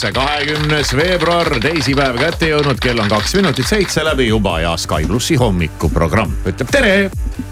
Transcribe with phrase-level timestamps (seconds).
[0.00, 5.04] ülesse, kahekümnes veebruar, teisipäev kätte jõudnud, kell on kaks minutit seitse läbi juba ja Sky
[5.04, 6.92] plussi hommikuprogramm ütleb tere.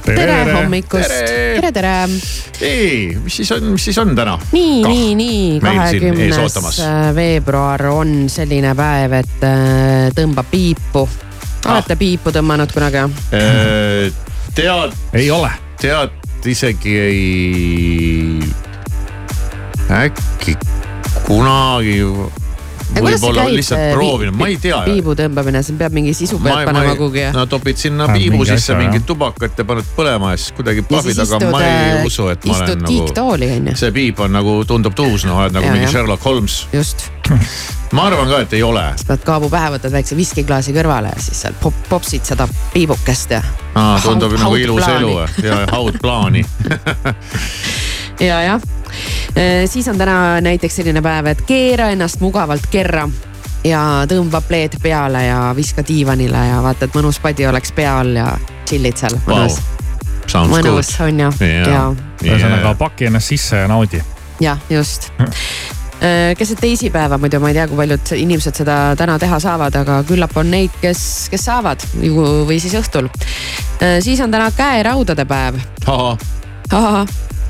[0.06, 1.92] tere, tere hommikust, tere, tere.
[2.09, 4.38] nii, mis siis on, mis siis on täna?
[4.53, 6.81] nii, nii, nii, kahekümnes
[7.19, 11.04] veebruar on selline päev, et äh, tõmbab piipu.
[11.66, 12.00] olete ah.
[12.00, 13.04] piipu tõmmanud kunagi?
[13.36, 14.09] Äh,
[14.56, 14.97] tead.
[15.12, 15.53] ei ole.
[15.84, 16.16] tead,
[16.48, 18.41] isegi ei
[20.00, 20.56] äkki
[21.28, 22.00] kunagi
[22.89, 24.78] võib-olla lihtsalt äh, proovinud, ma ei tea.
[24.87, 27.27] piibu tõmbamine, see peab mingi sisu pealt panema kuhugi.
[27.37, 31.41] no topid sinna piibu sisse mingit tubakat ja paned põlema ja siis kuidagi pahvid, aga
[31.53, 33.77] ma ei äh, usu, et ma olen nagu.
[33.78, 35.93] see piip on nagu, tundub tuus, noh, oled nagu ja, mingi ja.
[35.93, 36.62] Sherlock Holmes.
[36.72, 37.11] just
[37.97, 38.87] ma arvan ka, et ei ole.
[38.97, 43.37] siis paned kaabu pähe, võtad väikse viskiklaasi kõrvale ja siis seal pop, popsid seda piibukest
[43.37, 43.45] ja.
[44.05, 45.15] tundub haud, nagu ilus elu
[45.45, 46.45] ja haudplaani
[48.25, 48.60] ja, jah
[49.66, 53.06] siis on täna näiteks selline päev, et keera ennast mugavalt kerra
[53.66, 58.19] ja tõmba pleed peale ja viska diivanile ja vaata, et mõnus padi oleks pea all
[58.19, 58.28] ja
[58.69, 59.19] chill'id seal.
[59.26, 59.59] Mõnus.
[60.28, 60.53] Wow..
[60.53, 61.32] mõnus on ju.
[61.41, 61.72] Yeah..
[61.72, 61.82] ja
[62.22, 64.03] ühesõnaga paki ennast sisse ja naudi.
[64.41, 65.10] jah, just.
[65.98, 70.03] Äh, keset teisipäeva muidu ma ei tea, kui paljud inimesed seda täna teha saavad, aga
[70.06, 71.00] küllap on neid, kes,
[71.32, 73.10] kes saavad või siis õhtul.
[73.82, 75.59] Äh, siis on täna käeraudade päev.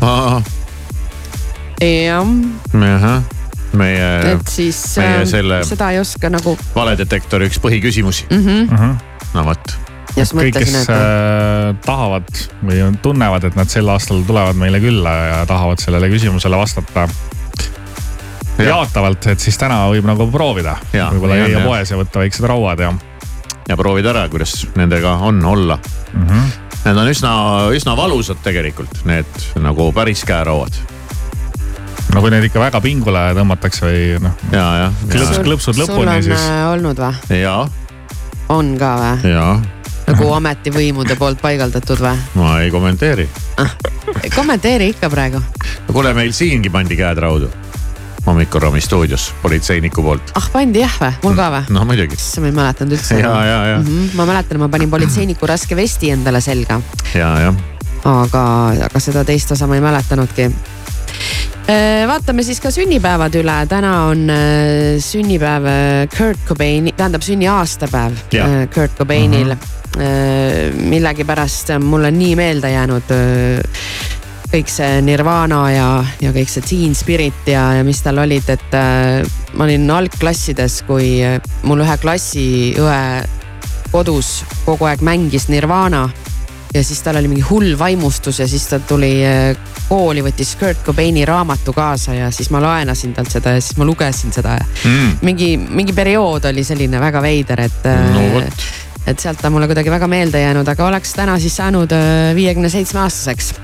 [0.00, 0.54] ahah
[1.81, 3.22] jah.
[3.72, 4.09] meie.
[4.33, 6.56] et siis meie ähm, selle seda ei oska nagu.
[6.75, 8.47] valedetektori üks põhiküsimusi mm.
[8.47, 8.94] -hmm.
[9.34, 9.75] no vot.
[10.19, 10.91] kõik, kes et...
[10.91, 12.28] äh, tahavad
[12.65, 17.07] või tunnevad, et nad sel aastal tulevad meile külla ja tahavad sellele küsimusele vastata
[18.59, 20.77] jaatavalt, et siis täna võib nagu proovida.
[20.92, 22.92] võib-olla käia poes ja võtta väiksed rauad ja.
[23.69, 25.78] ja proovida ära, kuidas nendega on olla
[26.13, 26.27] mm.
[26.27, 26.57] -hmm.
[26.78, 27.31] Need on üsna,
[27.74, 29.27] üsna valusad tegelikult, need
[29.60, 30.97] nagu päris käerauad
[32.15, 34.47] no kui neid ikka väga pingule tõmmatakse või noh.
[34.53, 35.03] ja, jah.
[35.13, 36.33] klõps, klõpsud lõpuni siis.
[36.33, 37.41] sul on äh, olnud või?
[37.43, 37.60] jaa.
[38.55, 39.33] on ka või?
[39.34, 39.55] jaa.
[40.09, 42.27] nagu ametivõimude poolt paigaldatud või?
[42.41, 43.28] ma ei kommenteeri
[43.60, 43.77] ah,.
[44.34, 45.43] kommenteeri ikka praegu.
[45.43, 47.51] no kuule, meil siingi pandi käed raudu
[48.28, 50.33] hommikuruumi stuudios politseiniku poolt.
[50.41, 51.77] ah pandi jah või, mul ka või?
[51.77, 52.16] no muidugi.
[52.16, 53.21] issand, ma ei mäletanud üldse.
[53.21, 53.87] ja, ja, ja mm.
[53.87, 54.16] -hmm.
[54.16, 56.81] ma mäletan, ma panin politseiniku raske vesti endale selga.
[57.15, 57.63] ja, jah.
[58.05, 58.43] aga,
[58.89, 60.51] aga seda teist osa ma ei mäletanudki
[62.09, 68.62] vaatame siis ka sünnipäevad üle, täna on äh, sünnipäev äh, Kurt Cobaini, tähendab sünniaastapäev yeah.
[68.74, 69.60] Kurt Cobainil mm.
[69.98, 70.80] -hmm.
[70.88, 73.12] millegipärast mulle nii meelde jäänud
[74.53, 78.72] kõik see Nirvana ja, ja kõik see Teen Spirit ja, ja mis tal olid, et
[79.53, 81.21] ma olin algklassides, kui
[81.62, 83.03] mul ühe klassiõe
[83.92, 86.09] kodus kogu aeg mängis Nirvana
[86.74, 89.56] ja siis tal oli mingi hull vaimustus ja siis ta tuli äh,
[89.88, 93.86] kooli, võttis Kurt Cobaini raamatu kaasa ja siis ma laenasin talt seda ja siis ma
[93.88, 94.59] lugesin seda.
[94.84, 95.16] Mm..
[95.22, 98.44] mingi, mingi periood oli selline väga veider, et äh, no,.
[99.09, 102.68] et sealt on mulle kuidagi väga meelde jäänud, aga oleks täna siis saanud äh, viiekümne
[102.72, 103.54] seitsme aastaseks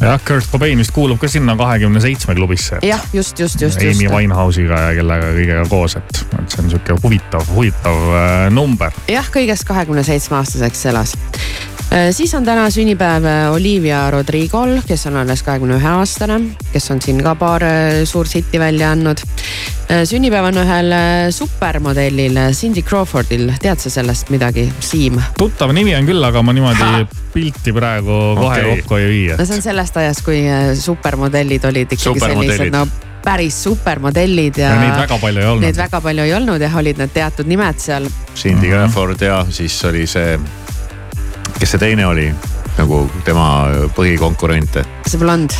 [0.00, 2.80] jah, Kurt Cobain vist kuulub ka sinna kahekümne seitsme klubisse.
[2.82, 3.82] jah, just, just, just.
[3.82, 8.94] Amy Winehouse'iga ja kellega kõigega koos, et, et see on sihuke huvitav, huvitav äh, number.
[9.10, 11.16] jah, kõigest kahekümne seitsme aastaseks elas
[11.94, 16.40] Äh, siis on täna sünnipäev äh, Olivia Rodrigol, kes on alles kahekümne ühe aastane,
[16.72, 19.22] kes on siin ka paar äh, suurt hitti välja andnud.
[20.08, 20.94] sünnipäev on ühel
[21.30, 25.20] supermodellil, Cindy Crawfordil, tead sa sellest midagi, Siim?
[25.38, 27.04] tuttav nimi on küll, aga ma niimoodi ha.
[27.34, 28.76] Pilti praegu kohe okay.
[28.82, 29.24] kokku ei vii.
[29.38, 30.44] no see on sellest ajast, kui
[30.80, 32.86] supermodellid olid ikkagi sellised no
[33.24, 34.80] päris supermodellid ja, ja.
[34.80, 35.64] Neid väga palju ei olnud.
[35.64, 38.08] Neid väga palju ei olnud jah, olid need teatud nimed seal.
[38.36, 40.36] Cindy Crawford ja siis oli see
[41.58, 42.28] kes see teine oli
[42.78, 43.48] nagu tema
[43.96, 44.84] põhikonkurente?
[45.08, 45.54] see blond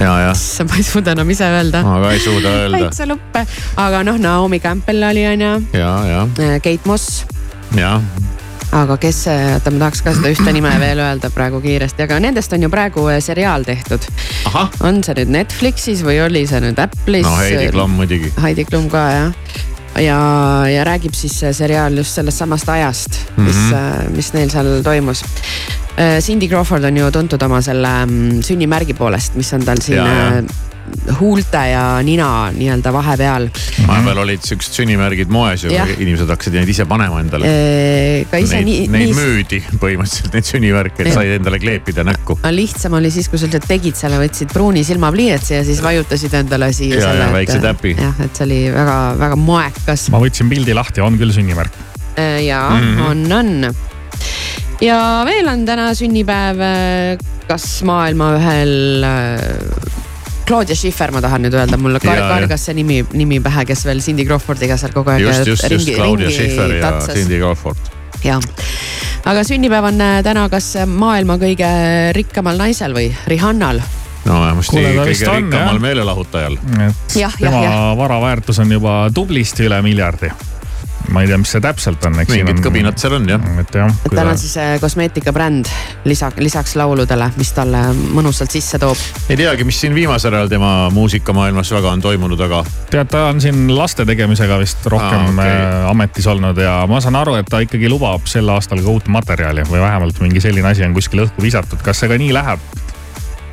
[0.00, 0.32] ja, jah.
[0.34, 1.82] issand, ma ei suuda enam ise öelda.
[1.86, 2.84] ma ka ei suuda öelda.
[2.84, 3.46] täitsa luppe,
[3.80, 5.52] aga noh, Naomi Campbell oli on ju.
[5.78, 6.24] ja, ja.
[6.36, 7.24] Äh, Kate Moss.
[7.76, 8.02] jah
[8.76, 12.52] aga kes, oota ma tahaks ka seda ühte nime veel öelda praegu kiiresti, aga nendest
[12.56, 14.04] on ju praegu äh, seriaal tehtud.
[14.80, 17.26] on see nüüd Netflixis või oli see nüüd Apple'is?
[17.26, 18.32] no Heidi Klum muidugi.
[18.42, 19.32] Heidi Klum ka jah
[20.02, 20.18] ja,
[20.68, 24.16] ja räägib siis see seriaal just sellest samast ajast, mis mm, -hmm.
[24.16, 25.24] mis neil seal toimus.
[25.96, 29.96] Äh, Cindy Crawford on ju tuntud oma selle mm, sünnimärgi poolest, mis on tal siin
[29.96, 30.64] ja, ja
[31.20, 33.48] huulte ja nina nii-öelda vahepeal.
[33.86, 37.48] vahepeal olid siuksed sünnimärgid moes ju, inimesed hakkasid neid ise panema endale.
[38.30, 38.84] ka ise neid, nii.
[38.92, 39.16] Neid nii...
[39.16, 42.38] müüdi põhimõtteliselt, neid sünnimärke, et sai endale kleepida näkku.
[42.54, 46.70] lihtsam oli siis, kui sa lihtsalt tegid selle, võtsid pruuni silmapliiatsi ja siis vajutasid endale
[46.76, 47.00] siia.
[47.02, 47.96] ja, ja väikse täpi.
[47.98, 50.08] jah, et see oli väga-väga moekas.
[50.14, 51.84] ma võtsin pildi lahti, on küll sünnimärk.
[52.16, 53.10] ja mm, -hmm.
[53.10, 53.74] on, on
[54.84, 56.62] ja veel on täna sünnipäev
[57.48, 58.74] kas maailma ühel
[60.46, 64.02] Claudia Schiffer, ma tahan nüüd öelda, mulle kar kargas see nimi, nimi pähe, kes veel
[64.04, 65.24] Cindy Crawfordiga seal kogu aeg.
[65.26, 67.18] just, just, just Claudia Schiffer ja tatsas.
[67.18, 67.92] Cindy Crawford.
[68.24, 68.42] jah,
[69.26, 71.70] aga sünnipäev on äh, täna kas maailma kõige
[72.16, 73.82] rikkamal naisel või Rihannal
[74.26, 76.58] no vähemasti kõige rikkamal meelelahutajal.
[76.62, 77.78] tema ja, ja.
[77.98, 80.30] vara väärtus on juba tublisti üle miljardi
[81.12, 82.32] ma ei tea, mis see täpselt on, eks.
[82.34, 83.42] mingid kõbinad seal on jah.
[83.60, 83.92] et jah.
[84.06, 85.70] et tal on siis äh, kosmeetikabränd
[86.08, 87.82] lisa, lisaks lauludele, mis talle
[88.16, 89.00] mõnusalt sisse toob.
[89.30, 92.62] ei teagi, mis siin viimasel ajal tema muusikamaailmas väga on toimunud, aga.
[92.90, 95.54] tead, ta on siin laste tegemisega vist rohkem ah, okay.
[95.54, 99.10] Äh, ametis olnud ja ma saan aru, et ta ikkagi lubab sel aastal ka uut
[99.12, 102.66] materjali või vähemalt mingi selline asi on kuskile õhku visatud, kas see ka nii läheb?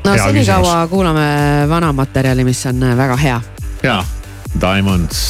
[0.04, 1.28] no senikaua kuulame
[1.70, 3.40] vana materjali, mis on äh, väga hea.
[3.84, 4.02] jaa,
[4.60, 5.24] Diamonds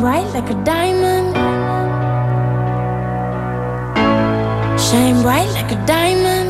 [0.00, 1.36] Shine bright like a diamond.
[4.80, 6.49] Shine bright like a diamond.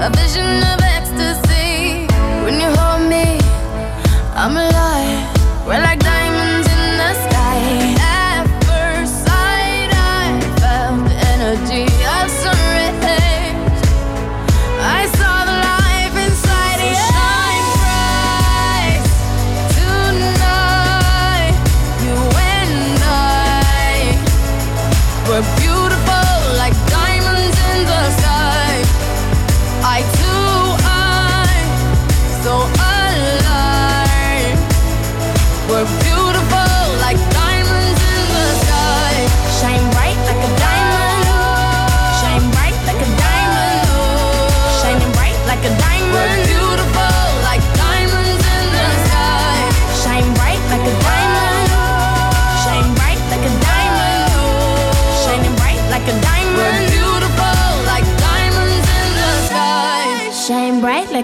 [0.00, 0.87] A vision of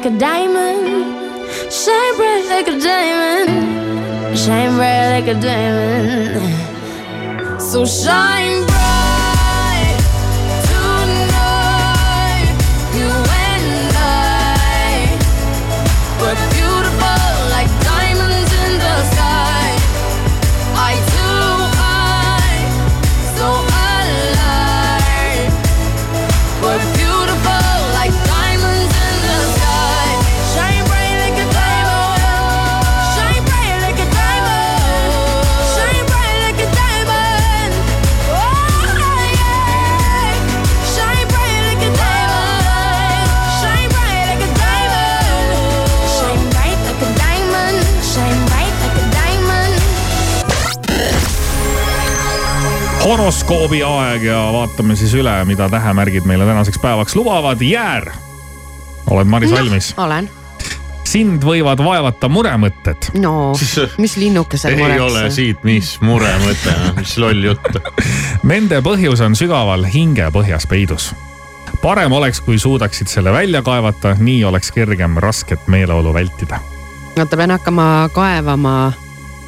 [0.05, 0.87] like a diamond.
[1.73, 4.39] Shine bright like a diamond.
[4.39, 6.43] Shine bright like a diamond.
[7.63, 8.54] So shine
[53.05, 57.61] horoskoobi aeg ja vaatame siis üle, mida tähemärgid meile tänaseks päevaks lubavad.
[57.61, 58.11] Jäär,
[59.11, 59.91] oled Maris Noh, valmis?
[59.97, 60.31] olen.
[61.05, 63.11] sind võivad vaevata muremõtted.
[63.21, 63.53] no,
[63.99, 65.03] mis linnukesel ei mureks?
[65.03, 67.77] ole siit, mis muremõte, mis loll jutt.
[68.43, 71.13] Nende põhjus on sügaval hingepõhjas peidus.
[71.83, 76.59] parem oleks, kui suudaksid selle välja kaevata, nii oleks kergem rasket meeleolu vältida.
[77.19, 78.93] oota, pean hakkama kaevama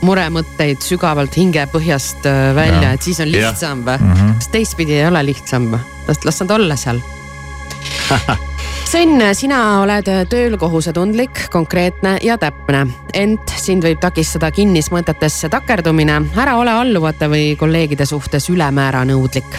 [0.07, 3.99] muremõtteid sügavalt hingepõhjast äh, välja, et siis on lihtsam või?
[4.39, 5.83] kas teistpidi ei ole lihtsam või?
[6.09, 7.03] las, las nad olla seal.
[8.87, 12.85] Sõnn, sina oled tööl kohusetundlik, konkreetne ja täpne,
[13.19, 16.21] ent sind võib takistada kinnismõtetesse takerdumine.
[16.39, 19.59] ära ole alluvate või kolleegide suhtes ülemäära nõudlik.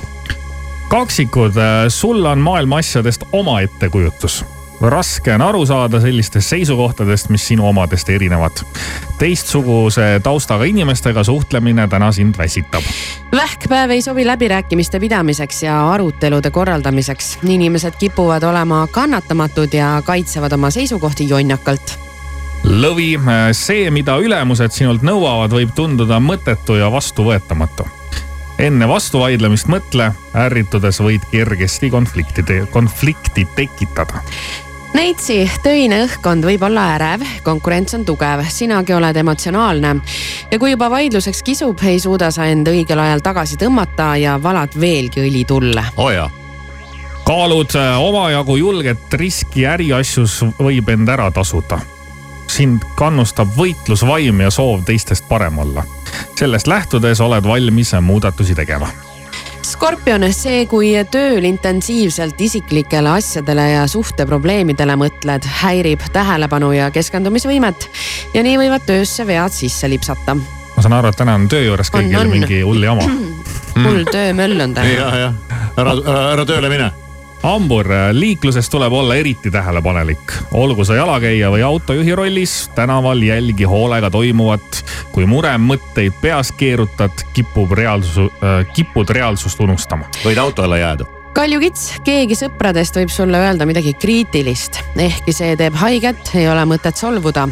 [0.87, 1.59] kaksikud,
[1.91, 4.45] sul on maailma asjadest oma ettekujutus.
[4.81, 8.51] Raske on aru saada sellistest seisukohtadest, mis sinu omadest erinevad.
[9.19, 12.84] teistsuguse taustaga inimestega suhtlemine täna sind väsitab.
[13.31, 17.39] vähkpäev ei sobi läbirääkimiste pidamiseks ja arutelude korraldamiseks.
[17.43, 22.07] inimesed kipuvad olema kannatamatud ja kaitsevad oma seisukohti jonnakalt
[22.67, 23.15] lõvi,
[23.55, 27.88] see, mida ülemused sinult nõuavad, võib tunduda mõttetu ja vastuvõetamatu.
[28.57, 34.24] enne vastuvaidlemist mõtle, ärritudes võid kergesti konflikti, konflikti tekitada.
[34.96, 39.94] Neitsi töine õhkkond võib olla ärev, konkurents on tugev, sinagi oled emotsionaalne
[40.51, 44.77] ja kui juba vaidluseks kisub, ei suuda sa end õigel ajal tagasi tõmmata ja valad
[44.79, 45.84] veelgi õli tulle.
[45.98, 46.29] oo jaa,
[47.27, 51.79] kaalud äh, omajagu julget riski äriasjus võib end ära tasuda.
[52.48, 55.84] sind kannustab võitlusvaim ja soov teistest parem olla.
[56.39, 58.88] sellest lähtudes oled valmis muudatusi tegema.
[59.67, 67.89] Skorpion, see, kui tööl intensiivselt isiklikele asjadele ja suhteprobleemidele mõtled, häirib tähelepanu ja keskendumisvõimet
[68.36, 70.38] ja nii võivad töösse vead sisse lipsata.
[70.38, 72.31] ma saan aru, et täna on töö juures On, kõigil on.
[72.31, 73.09] mingi hull jama.
[73.89, 74.88] hull töömöll on täna.
[74.88, 75.33] ja, ja
[75.75, 77.06] ära, ära, ära tööle mine.
[77.44, 84.10] hambur, liikluses tuleb olla eriti tähelepanelik, olgu sa jalakäija või autojuhi rollis, tänaval jälgi hoolega
[84.12, 84.86] toimuvat.
[85.12, 88.32] kui muremõtteid peas keerutad, kipub reaalsus,
[88.74, 90.06] kipud reaalsust unustama.
[90.25, 91.06] võid auto alla jääda.
[91.34, 96.96] kaljukits, keegi sõpradest võib sulle öelda midagi kriitilist, ehkki see teeb haiget, ei ole mõtet
[96.96, 97.48] solvuda.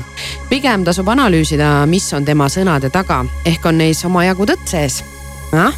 [0.50, 5.04] pigem tasub analüüsida, mis on tema sõnade taga, ehk on neis omajagu tõtt sees.
[5.54, 5.74] jah,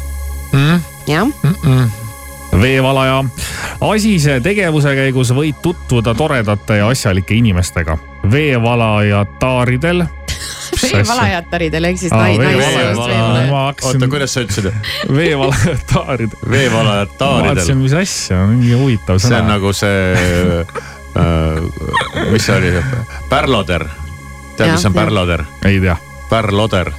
[1.06, 2.07] jah,
[2.52, 3.24] veevalaja,
[3.80, 7.98] asise tegevuse käigus võid tutvuda toredate ja asjalike inimestega.
[8.30, 10.04] veevalajataaridel.
[10.82, 13.50] veevalajataridel ehk siis Aa, nai- veevalajad- naissoost ma veevalajad.
[13.66, 14.72] hakkasin oota, kuidas sa ütlesid?
[15.14, 16.38] veevalajataaridel.
[16.50, 17.74] veevalajad vaatasin, taaridel.
[17.82, 19.48] mis asja, mingi huvitav see on sõna.
[19.48, 20.14] nagu see
[21.18, 22.72] äh,, mis see oli,
[23.28, 23.88] pärloder.
[24.56, 25.44] tead, mis on pärloder?
[25.64, 25.96] ei tea.
[26.30, 26.92] pärloder.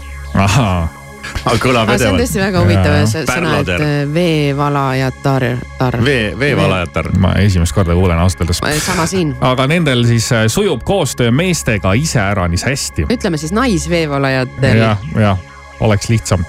[1.46, 2.22] ahaa, kõlab aga see on edevalt.
[2.24, 5.46] tõesti väga huvitav sõna, et äh, veevalajatar,
[5.80, 6.00] tar.
[6.06, 7.12] vee, veevalajatar.
[7.22, 8.62] ma esimest korda kuulen ausalt öeldes.
[8.86, 13.10] sama siin, aga nendel siis äh, sujub koostöö meestega iseäranis hästi.
[13.10, 14.84] ütleme siis naisveevalajatel.
[14.84, 15.46] jah, jah,
[15.80, 16.46] oleks lihtsam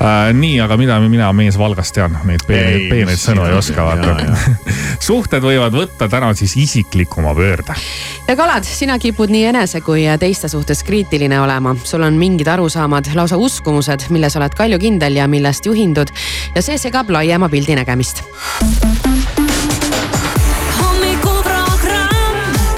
[0.00, 0.32] äh,.
[0.32, 4.16] nii, aga mida mina mees Valgast tean, neid peeneid, Ei, peeneid sõnu ei oska vaata.
[5.08, 7.76] suhted võivad võtta täna siis isiklikuma pöörde.
[8.28, 13.12] ja kalad, sina kipud nii enese kui teiste suhtes kriitiline olema, sul on mingid arusaamad,
[13.14, 16.12] lausa uskumused, milles oled kaljukindel ja millest juhindud
[16.54, 18.24] ja see segab laiema pildi nägemist.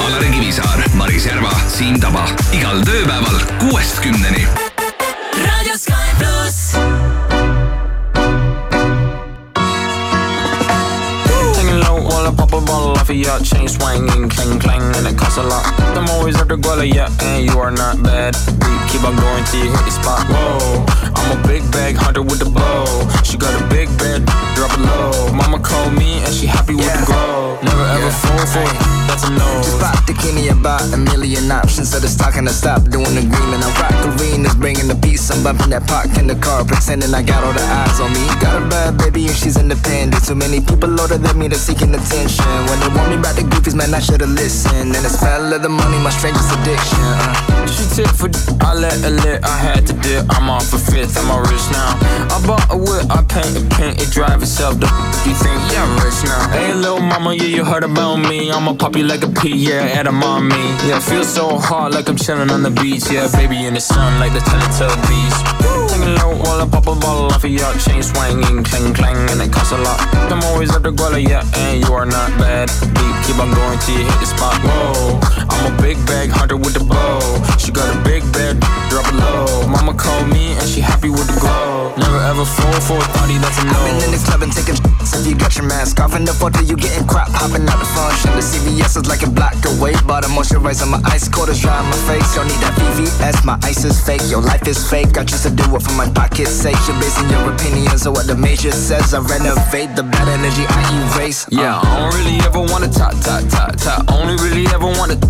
[0.02, 4.46] Alari Kivisaar, Maris Järva, Siim Taba igal tööpäeval kuuest kümneni.
[5.38, 6.01] Raadio Sky
[12.22, 15.18] la low I pop a bottle off of your chain swinging, clang clang, and it
[15.18, 15.64] costs a lot.
[15.96, 18.36] I'm always after Guala, yeah, and you are not bad.
[18.46, 20.26] We keep on going till you hit the spot.
[20.28, 22.84] Whoa, I'm a big bag hunter with the bow.
[23.24, 25.32] She got a big bed, drop it low.
[25.32, 27.58] Mama called me and she happy with the grow.
[27.62, 28.76] Never ever fall for it,
[29.08, 29.48] that's a no.
[29.62, 31.90] Just bought the Kenny about a million options.
[31.90, 33.50] So it's talking to stop doing the green.
[33.54, 35.30] And I rock arenas, bringing the peace.
[35.30, 38.24] I'm bumping that park in the car, pretending I got all the eyes on me.
[38.40, 40.24] Got a bad baby and she's independent.
[40.24, 42.41] Too many people older than me, they're seeking attention.
[42.68, 44.94] When they want me about the goofies, man, I should've listened.
[44.96, 46.98] And the smell of the money, my strangest addiction.
[47.02, 47.66] Uh.
[47.66, 50.26] She tip for d- I let her lit, I had to dip.
[50.36, 51.96] I'm off a fifth, I'm a rich now.
[52.34, 54.78] I bought a whip, I paint a paint, it drive itself.
[54.80, 56.50] The f- you think, yeah, I'm rich now.
[56.50, 58.50] Hey, little mama, yeah, you heard about me.
[58.50, 60.56] I'ma pop you like a pea, yeah, at a mommy.
[60.86, 63.10] Yeah, feel so hot like I'm chilling on the beach.
[63.10, 65.71] Yeah, baby in the sun like the Teletubbies.
[66.18, 69.52] Low while I pop a bottle off of your chain swinging, clang clang, and it
[69.52, 69.98] costs a lot.
[70.30, 72.68] I'm always at the Guala, yeah, and you are not bad.
[72.68, 74.56] Deep, keep on going till you hit the spot.
[74.60, 75.20] Whoa,
[75.52, 77.20] I'm a big bag hunter with the bow.
[77.58, 79.68] She got a big bed, drop it low.
[79.68, 81.92] Mama called me and she happy with the glow.
[81.96, 84.16] Never ever fall for a party that's a I've been in no.
[84.16, 84.76] the club and taking.
[85.12, 87.28] If you got your mask off in the photo, you getting crap.
[87.30, 88.32] Hopping out the function.
[88.34, 89.94] The CVS is like a block away.
[90.06, 92.26] But I'm moisturizing my ice cold is dry on my face.
[92.34, 93.44] Don't need that VVS.
[93.44, 94.22] My ice is fake.
[94.26, 95.16] Your life is fake.
[95.18, 96.80] I choose to do it for my pocket's sake.
[96.88, 99.14] You're basing your opinions on what the major says.
[99.14, 100.80] I renovate the bad energy I
[101.14, 101.46] erase.
[101.46, 104.10] Uh, Yeah, I don't really ever wanna talk, talk, talk, talk.
[104.10, 105.20] Only really ever wanna.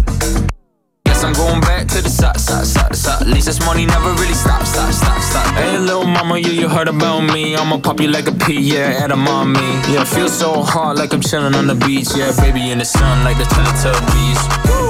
[1.25, 3.23] I'm going back to the side, side, side, side.
[3.23, 5.55] At least this money never really stop, stop, stop, stop.
[5.55, 7.55] Hey, little mama, yeah, you heard about me.
[7.55, 9.61] I'ma pop you like a pea, yeah, and a mommy.
[9.93, 12.09] Yeah, feel so hot like I'm chilling on the beach.
[12.17, 14.41] Yeah, baby in the sun like the Teletubbies.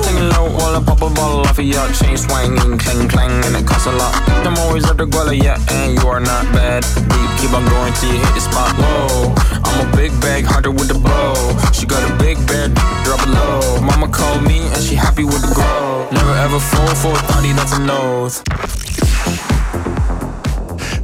[0.04, 3.56] Singing low while I pop a bottle off of your chain swinging, clang clang, and
[3.56, 4.14] it costs a lot.
[4.46, 6.82] I'm always at the guala, yeah, and you are not bad.
[6.96, 8.72] Deep, keep on going till you hit the spot.
[8.80, 9.34] Whoa,
[9.72, 11.34] I'm a big bag hunter with the bow.
[11.72, 13.80] She got a big bed, drop it low.
[13.80, 16.08] Mama called me and she happy with the grow.
[16.12, 18.42] Never ever fall for a thotty, that's a nose.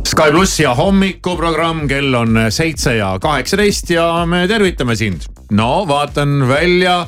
[0.05, 5.29] Sky pluss ja hommikuprogramm, kell on seitse ja kaheksateist ja me tervitame sind.
[5.51, 7.07] no vaatan välja,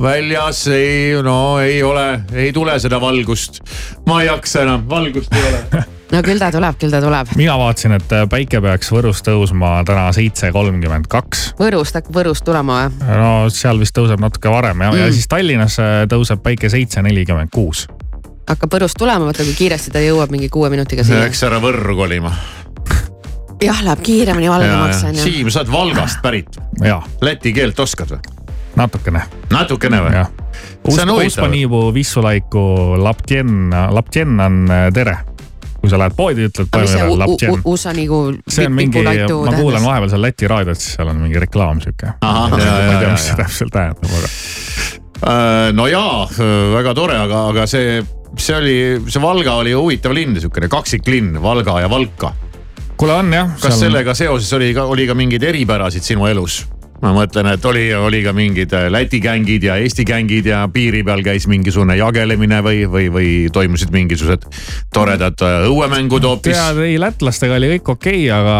[0.00, 3.60] väljas ei, no ei ole, ei tule seda valgust.
[4.06, 5.84] ma ei jaksa enam, valgust ei ole.
[6.12, 7.32] no küll ta tuleb, küll ta tuleb.
[7.38, 11.52] mina vaatasin, et päike peaks Võrus tõusma täna seitse kolmkümmend kaks.
[11.58, 13.18] Võrust hakkab Võrust tulema või?
[13.20, 17.02] no seal vist tõuseb natuke varem ja mm., ja siis Tallinnas äh, tõuseb päike seitse
[17.04, 17.86] nelikümmend kuus.
[18.48, 21.20] hakkab Võrust tulema, vaata kui kiiresti ta jõuab mingi kuue minutiga siia.
[21.26, 22.32] Läks ära Võrru kolima.
[23.68, 25.24] jah, läheb kiiremini valgemaks onju.
[25.28, 28.36] Siim, sa oled Valgast pärit, ja läti keelt oskad või?
[28.78, 30.26] natukene, natukene või?
[30.88, 31.26] huvitav.
[31.26, 32.62] Uspaniibu vissulaiku
[33.02, 35.18] laptjen, laptjen on äh, tere.
[35.78, 36.94] Kui sa lähed poodi, ütled aga mis
[37.38, 37.58] see.
[37.62, 41.42] USA nagu see on mingi, ma kuulan vahepeal seal Läti raadiot, siis seal on mingi
[41.42, 42.16] reklaam sihuke.
[42.22, 44.32] Ma ja, ei tea, mis see täpselt tähendab, aga
[45.18, 46.28] Äh, no jaa,
[46.76, 47.98] väga tore, aga, aga see,
[48.38, 48.76] see oli,
[49.10, 52.34] see Valga oli huvitav linn, niisugune kaksiklinn, Valga ja Valka.
[52.98, 53.50] kuule on jah.
[53.62, 56.64] kas sellega seoses oli ka, oli ka mingeid eripärasid sinu elus?
[57.02, 61.04] Ma mõtlen, et oli, oli ka mingid äh, Läti gängid ja Eesti gängid ja piiri
[61.06, 64.48] peal käis mingisugune jagelemine või, või, või toimusid mingisugused
[64.94, 66.56] toredad äh, õuemängud hoopis?
[66.56, 68.56] tead, ei lätlastega oli kõik okei okay,, aga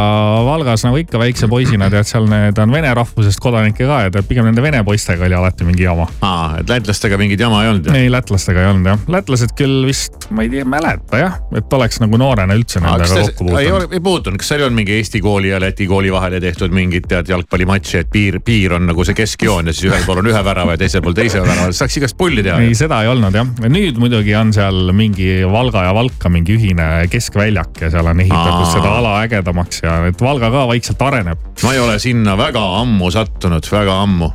[0.47, 4.29] Valgas nagu ikka väikse poisina tead, seal need on vene rahvusest kodanikke ka ja tead
[4.31, 6.07] pigem nende vene poistega oli alati mingi jama.
[6.23, 7.91] aa, et lätlastega mingit jama ei olnud?
[7.95, 12.03] ei, lätlastega ei olnud jah, lätlased küll vist, ma ei tea, mäleta jah, et oleks
[12.05, 14.97] nagu noorena üldse nendega kokku ei, puutunud ole- ei puutunud, kas seal ei olnud mingi
[14.99, 19.05] Eesti kooli ja Läti kooli vahele tehtud mingit tead jalgpallimatši, et piir, piir on nagu
[19.07, 21.99] see keskjoon ja siis ühel pool on ühe värava ja teisel pool teise värava, saaks
[22.01, 22.61] igast pulli teha.
[22.65, 26.89] ei, seda ei olnud jah, nüüd muidugi on seal mingi Valga ja Valka mingi ühine
[27.13, 28.75] keskväljak ja seal on ehitatud Aa.
[28.75, 31.49] seda ala ägedamaks ja et Valga ka vaikselt areneb.
[31.65, 34.31] ma ei ole sinna väga ammu sattunud, väga ammu,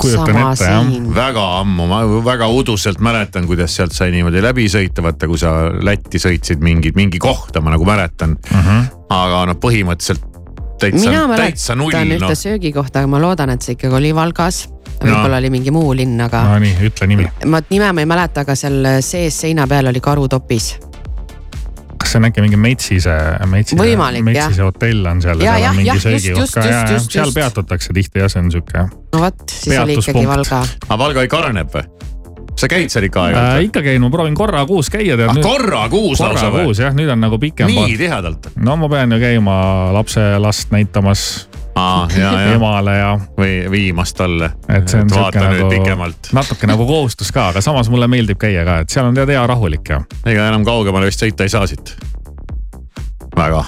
[0.00, 0.92] kujutan Sama ette jah.
[1.14, 5.54] väga ammu, ma väga uduselt mäletan, kuidas sealt sai niimoodi läbi sõita, vaata kui sa
[5.84, 8.56] Lätti sõitsid mingi, mingi kohta, ma nagu mäletan uh.
[8.56, 8.68] Mhm.
[8.68, 9.02] -huh.
[9.14, 10.33] aga noh, põhimõtteliselt
[10.80, 12.38] täitsa mina, täitsa null mäletan ühte noh.
[12.38, 14.64] söögikohta, aga ma loodan, et see ikkagi oli Valgas.
[15.02, 17.28] võib-olla oli mingi muu linn, aga no nii, ütle nimi.
[17.50, 20.74] ma nime ma ei mäleta, aga seal sees seina peal oli karutopis.
[21.98, 23.16] kas see on äkki mingi Metsise,
[23.50, 27.96] Metsise, Metsise hotell on seal Ja, ja seal on mingi söögikoht ka ja, seal peatutakse
[27.96, 30.26] tihti ja see on sihuke no vot, siis oli ikkagi.
[30.28, 30.64] Valga.
[30.88, 31.88] aga Valga ikka areneb või?
[32.64, 33.32] Sa käid seal ikka äh,.
[33.32, 33.68] aeg-ajalt?
[33.70, 35.44] ikka käin, ma proovin korra kuus käia ah, nüüd.
[35.44, 36.68] korra kuus korra lausa või?
[36.70, 37.68] kuus jah, nüüd on nagu pikem.
[37.70, 38.54] nii tihedalt?
[38.56, 39.58] no ma pean ju käima
[39.96, 41.26] lapselast näitamas
[41.74, 44.50] aa, ja, ja emale ja või viimas talle.
[44.68, 46.32] et see on sihuke vaata nüüd nagu pikemalt.
[46.36, 49.46] natuke nagu kohustus ka, aga samas mulle meeldib käia ka, et seal on tead hea
[49.50, 51.96] rahulik ja ega enam kaugemale vist sõita ei saa siit.
[53.36, 53.64] väga,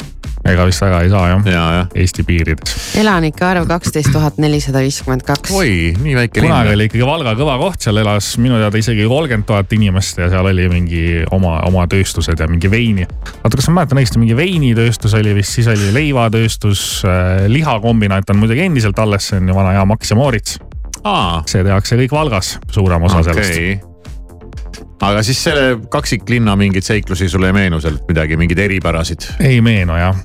[0.52, 1.84] ega vist väga ei saa jah, ja, ja.
[2.02, 2.74] Eesti piirides.
[3.00, 5.52] elanike arv kaksteist tuhat nelisada viiskümmend kaks.
[5.56, 6.78] oi, nii väike kunagi linn.
[6.78, 10.50] oli ikkagi Valga kõva koht, seal elas minu teada isegi kolmkümmend tuhat inimest ja seal
[10.50, 11.02] oli mingi
[11.34, 13.06] oma, oma tööstused ja mingi veini.
[13.42, 18.40] oota, kas ma mäletan õigesti, mingi veinitööstus oli vist, siis oli leivatööstus äh,, lihakombinaat on
[18.42, 20.60] muidugi endiselt alles, see on ju vana hea Max ja Moritz.
[21.02, 23.58] aa, see tehakse kõik Valgas, suurem osa sellest.
[23.58, 24.86] okei.
[25.06, 29.30] aga siis selle kaksiklinna mingeid seiklusi sulle ei meenu sealt midagi, mingeid eripärasid?
[29.40, 30.24] ei meenu jah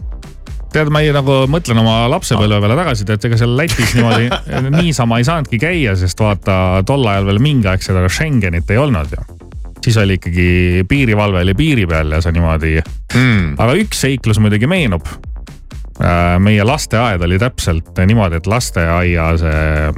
[0.73, 4.29] tead, ma ei nagu mõtlen oma lapsepõlve peale tagasi, et ega seal Lätis niimoodi
[4.79, 9.11] niisama ei saanudki käia, sest vaata tol ajal veel mingi aeg seda Schengenit ei olnud
[9.15, 9.25] ju.
[9.81, 12.79] siis oli ikkagi piirivalve oli piiri peal ja sa niimoodi,
[13.11, 13.57] Mm.
[13.59, 15.03] aga üks seiklus muidugi meenub.
[16.39, 19.91] meie lasteaed oli täpselt niimoodi, et lasteaia see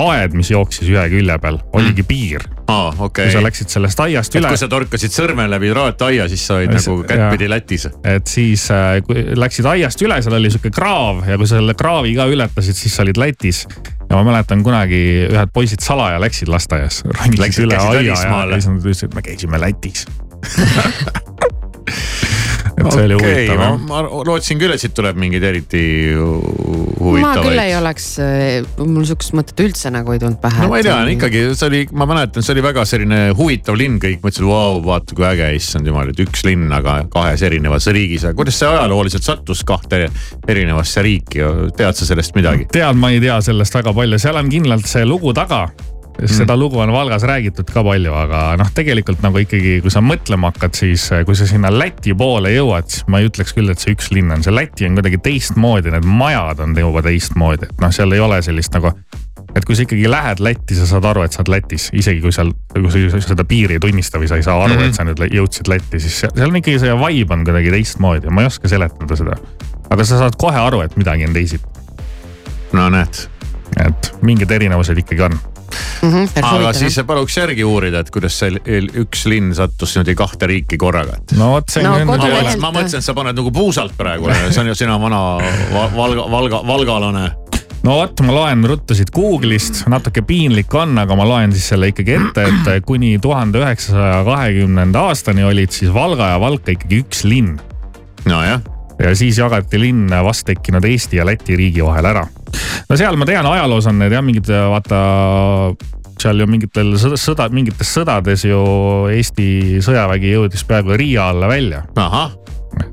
[0.00, 2.44] aed, mis jooksis ühe külje peal, oligi piir.
[2.70, 3.42] aa, kui okei sa.
[3.44, 6.96] läksid sellest aiast et üle kui, sa torkasid sõrme läbi raataia, siis sa olid nagu
[7.08, 7.88] kättpidi Lätis.
[8.04, 11.74] et siis äh, kui läksid aiast üle, seal oli sihuke kraav ja kui sa selle
[11.78, 13.66] kraavi ka ületasid, siis sa olid Lätis.
[14.06, 18.60] ja ma mäletan kunagi ühed poisid salaja läksid lasteaias, Läksid- üle käisid aia ja välismaale.
[18.60, 20.06] siis nad ütlesid, et me käisime Lätis.
[22.80, 23.82] et see oli okei, huvitav ma, jah.
[23.90, 25.82] ma lootsin küll, et siit tuleb mingeid eriti
[26.16, 27.76] hu- ma küll ei huvitavaid.
[27.80, 28.06] oleks,
[28.80, 30.64] mul sihukest mõtet üldse nagu ei tulnud pähe.
[30.64, 34.00] no ma ei tea, ikkagi see oli, ma mäletan, see oli väga selline huvitav linn,
[34.02, 38.26] kõik mõtlesid, vau, vaata kui äge, issand jumal, et üks linn, aga kahes erinevas riigis,
[38.38, 40.06] kuidas see ajalooliselt sattus kahte
[40.48, 41.44] erinevasse riiki,
[41.76, 42.68] tead sa sellest midagi?
[42.72, 45.66] tead, ma ei tea sellest väga palju, seal on kindlalt see lugu taga.
[46.28, 50.50] Seda lugu on Valgas räägitud ka palju, aga noh, tegelikult nagu ikkagi, kui sa mõtlema
[50.50, 53.80] hakkad, siis eh, kui sa sinna Läti poole jõuad, siis ma ei ütleks küll, et
[53.80, 57.82] see üks linn on, see Läti on kuidagi teistmoodi, need majad on juba teistmoodi, et
[57.82, 58.92] noh, seal ei ole sellist nagu.
[59.54, 62.32] et kui sa ikkagi lähed Lätti, sa saad aru, et sa oled Lätis, isegi kui
[62.34, 64.88] seal, kui sa seda piiri ei tunnista või sa ei saa aru mm, -hmm.
[64.88, 68.44] et sa nüüd jõudsid Lätti, siis seal on ikkagi see vibe on kuidagi teistmoodi, ma
[68.44, 69.38] ei oska seletada seda.
[69.90, 71.64] aga sa saad kohe aru, et midagi on teisiti.
[72.72, 73.26] no näed.
[73.86, 76.10] et mingid erinevused ikkagi on mm.
[76.12, 78.50] -hmm, aga siis paluks järgi uurida, et kuidas see
[79.04, 81.36] üks linn sattus niimoodi kahte riiki korraga, et.
[81.38, 82.34] no vot, see No, on kodu- nüüd.
[82.42, 85.20] lehelt- ma mõtlesin, et sa paned nagu puusalt praegu, see on ju sina vana
[85.74, 87.30] va- valga, valga, valgalane.
[87.82, 91.88] no vot, ma loen ruttu siit Google'ist, natuke piinlik on, aga ma loen siis selle
[91.92, 97.24] ikkagi ette, et kuni tuhande üheksasaja kahekümnenda aastani olid siis Valga ja Valka ikkagi üks
[97.24, 97.56] linn.
[98.28, 98.60] nojah,
[99.00, 102.26] ja siis jagati linn vast tekkinud Eesti ja Läti riigi vahel ära.
[102.88, 105.00] No seal ma tean, ajaloos on need jah, mingid vaata
[106.20, 108.60] seal ju mingitel sõda, sõda, mingites sõdades ju
[109.14, 112.34] Eesti sõjavägi jõudis peaaegu Riia alla välja ahah.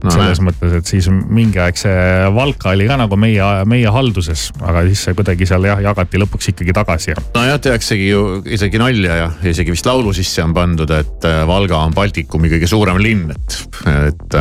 [0.03, 1.97] no, selles mõttes, et siis mingi aeg see
[2.33, 6.51] Valka oli ka nagu meie, meie halduses, aga siis see kuidagi seal jah, jagati lõpuks
[6.53, 7.21] ikkagi tagasi ja.
[7.35, 8.25] nojah, tehaksegi ju
[8.57, 12.69] isegi nalja ja isegi vist laulu sisse on pandud, et äh, Valga on Baltikumi kõige
[12.69, 13.57] suurem linn, et,
[13.91, 14.37] et,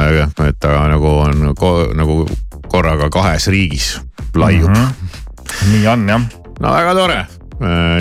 [0.48, 2.22] et ta nagu on ko, nagu
[2.70, 3.96] korraga kahes riigis
[4.36, 4.74] laiub mm.
[4.74, 5.72] -hmm.
[5.72, 6.28] nii on jah.
[6.60, 7.26] no väga tore,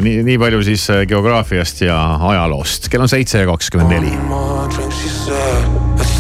[0.02, 4.14] nii, nii palju siis äh, geograafiast ja ajaloost, kell on seitse ja kakskümmend neli.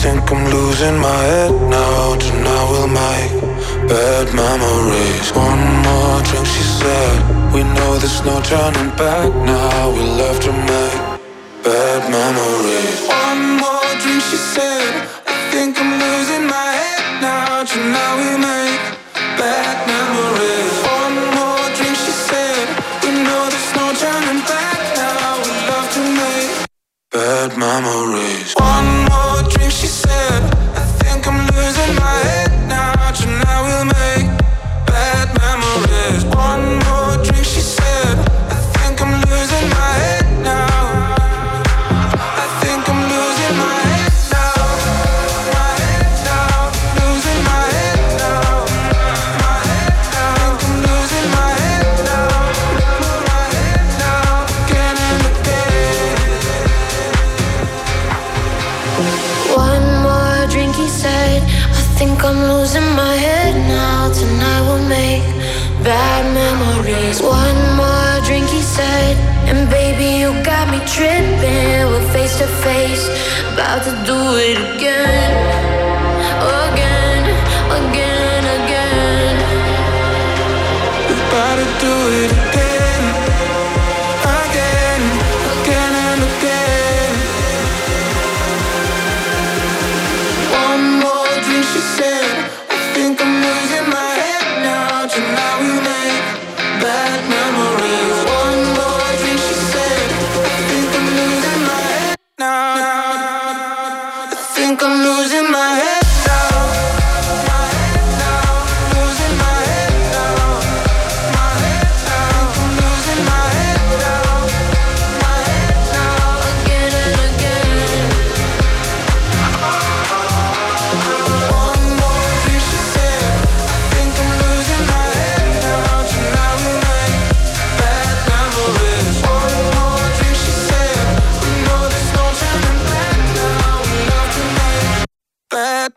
[0.05, 2.15] Think I'm losing my head now.
[2.15, 3.33] Tonight we'll make
[3.89, 5.31] bad memories.
[5.33, 7.17] One more drink, she said.
[7.51, 9.89] We know there's no turning back now.
[9.89, 10.99] We love to make
[11.65, 13.01] bad memories.
[13.09, 15.09] One more drink, she said.
[15.25, 17.63] I think I'm losing my head now.
[17.63, 18.94] Tonight we make
[27.57, 28.64] memories.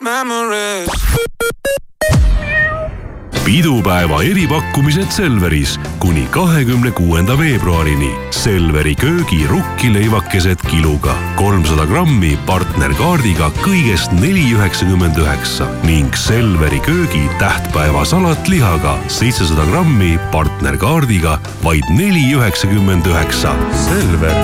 [0.09, 0.89] Memories.
[3.45, 8.11] pidupäeva eripakkumised Selveris kuni kahekümne kuuenda veebruarini.
[8.31, 18.53] Selveri köögi rukkileivakesed kiluga kolmsada grammi partnerkaardiga kõigest neli üheksakümmend üheksa ning Selveri köögi tähtpäevasalat
[18.53, 23.57] lihaga seitsesada grammi partnerkaardiga vaid neli üheksakümmend üheksa.
[23.89, 24.39] Selver,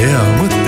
[0.00, 0.61] hea mõte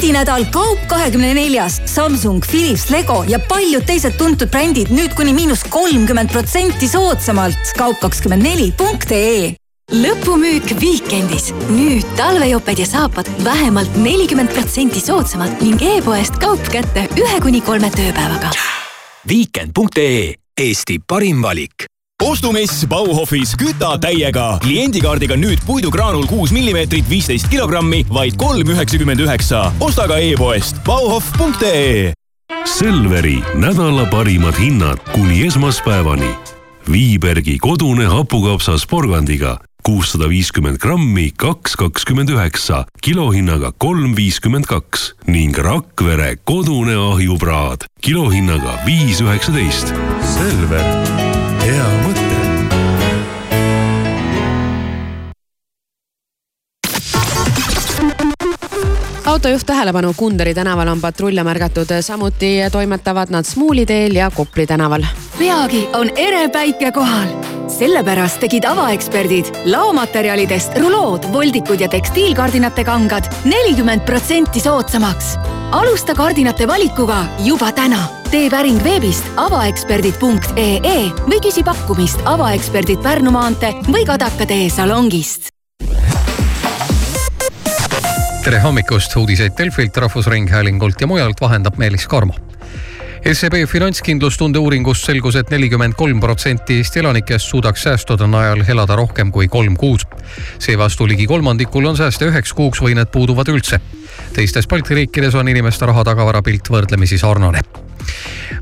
[0.00, 5.60] brändinädal Kaup kahekümne neljas, Samsung, Philips, Lego ja paljud teised tuntud brändid nüüd kuni miinus
[5.68, 7.74] kolmkümmend protsenti soodsamalt.
[7.76, 9.52] kaup kakskümmend neli punkt ee
[9.92, 11.52] lõpumüük Viikendis.
[11.68, 17.90] nüüd talvejoped ja saapad vähemalt nelikümmend protsenti soodsamalt ning e-poest kaup kätte ühe kuni kolme
[17.90, 18.56] tööpäevaga.
[19.28, 21.89] Weekend.ee Eesti parim valik
[22.30, 24.58] ostumess Bauhofis küta täiega.
[24.62, 29.72] kliendikaardiga nüüd puidugraanul kuus millimeetrit, viisteist kilogrammi, vaid kolm üheksakümmend üheksa.
[29.80, 32.12] osta ka e-poest bauhof.ee
[32.64, 36.30] Selveri nädala parimad hinnad kuni esmaspäevani.
[36.92, 45.56] Viibergi kodune hapukapsas porgandiga kuussada viiskümmend grammi, kaks kakskümmend üheksa, kilohinnaga kolm viiskümmend kaks ning
[45.56, 49.94] Rakvere kodune ahjupraad kilohinnaga viis üheksateist.
[50.36, 50.88] Selver,
[51.64, 52.19] hea mõte.
[59.30, 65.04] Autojuht tähelepanu, Kunderi tänaval on patrulle märgatud, samuti toimetavad nad Smuuli teel ja Kopli tänaval.
[65.38, 67.28] peagi on ere päike kohal.
[67.68, 75.38] sellepärast tegid avaeksperdid laomaterjalidest rulood, voldikud ja tekstiilkardinate kangad nelikümmend protsenti soodsamaks.
[75.70, 78.08] alusta kardinate valikuga juba täna.
[78.30, 85.59] tee päring veebist avaeksperdid.ee või küsi pakkumist avaeksperdid Pärnu maantee või Kadaka tee salongist
[88.44, 92.34] tere hommikust, uudiseid Delfilt, Rahvusringhäälingult ja mujalt vahendab Meelis Karmo.
[93.20, 98.96] SEB finantskindlustunde uuringust selgus et, et nelikümmend kolm protsenti Eesti elanikest suudaks säästude najal elada
[98.96, 100.06] rohkem kui kolm kuud.
[100.58, 103.80] seevastu ligi kolmandikul on sääste üheks kuuks või need puuduvad üldse.
[104.32, 107.60] teistes Balti riikides on inimeste raha tagavarapilt võrdlemisi sarnane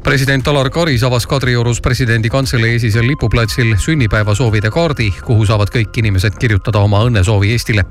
[0.02, 6.34] president Alar Karis avas Kadriorus presidendi kantselei esisel lipuplatsil sünnipäevasoovide kaardi, kuhu saavad kõik inimesed
[6.40, 7.84] kirjutada oma õnnesoovi Eestile.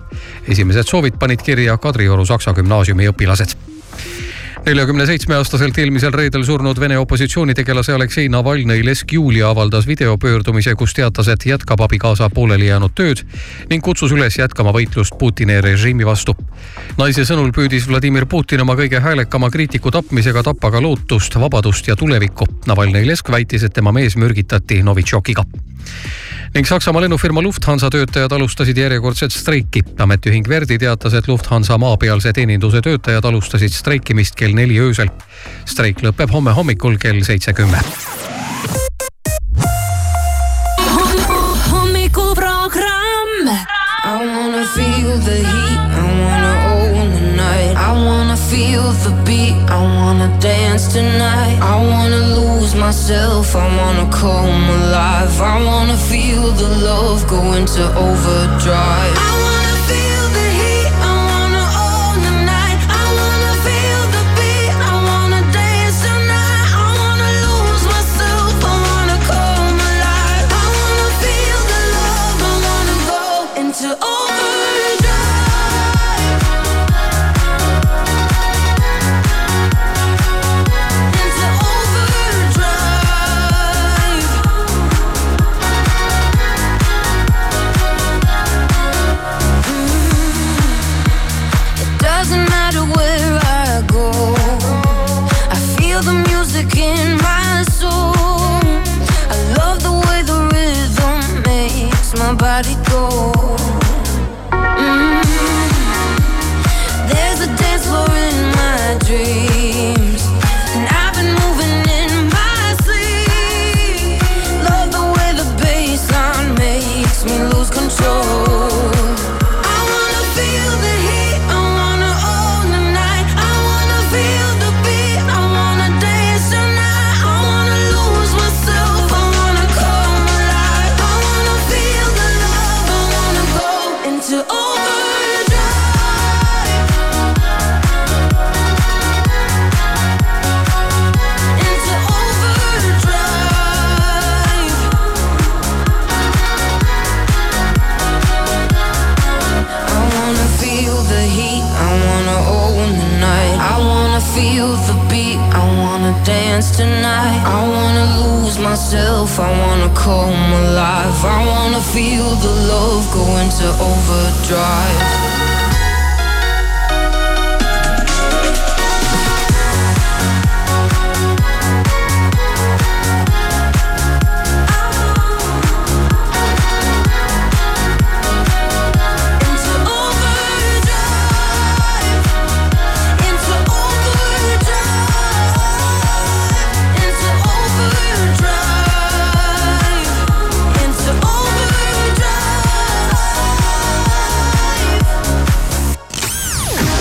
[0.47, 3.76] esimesed soovid panid kirja Kadrioru Saksa gümnaasiumi õpilased
[4.67, 10.95] neljakümne seitsme aastaselt eelmisel reedel surnud Vene opositsioonitegelase Aleksei Navalnõi lesk Julia avaldas videopöördumise, kus
[10.97, 13.23] teatas, et jätkab abikaasa pooleli jäänud tööd
[13.69, 16.35] ning kutsus üles jätkama võitlust Putini režiimi vastu.
[16.97, 21.95] naise sõnul püüdis Vladimir Putin oma kõige häälekama kriitiku tapmisega tappa ka lootust, vabadust ja
[21.95, 22.47] tulevikku.
[22.67, 25.47] Navalnõi lesk väitis, et tema mees mürgitati Novitšokiga
[26.53, 29.83] ning Saksamaa lennufirma Lufthansa töötajad alustasid järjekordset streiki.
[29.99, 35.09] ametiühing Verdi teatas, et Lufthansa maapealse teeninduse töötajad alustasid streikimist kell neli öösel.
[35.65, 37.81] streik lõpeb homme hommikul kell seitse kümme.
[41.71, 43.47] hommikuprogramm.
[44.03, 47.73] I wanna feel the heat, I wanna own the night.
[47.75, 51.57] I wanna feel the beat, I wanna dance tonight.
[51.61, 55.41] I wanna lose myself, I wanna come alive.
[55.41, 59.36] I wanna feel the love go into overdrive.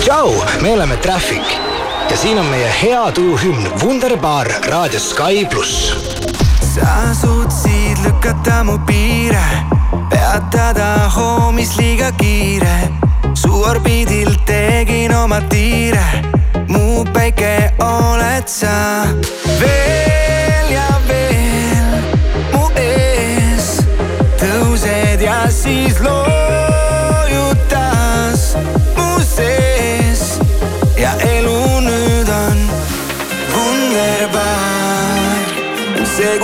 [0.07, 1.43] tšau, me oleme Traffic
[2.09, 5.91] ja siin on meie hea tuju hümn Wunderbar raadios Sky pluss.
[6.75, 9.43] sa suutsid lükata mu piire,
[10.09, 12.77] peatada hoomis liiga kiire.
[13.33, 16.07] su orbiidil tegin oma tiire,
[16.67, 19.03] mu päike oled sa
[19.59, 21.91] veel ja veel
[22.53, 23.83] mu ees.
[24.39, 26.66] tõused ja siis lood.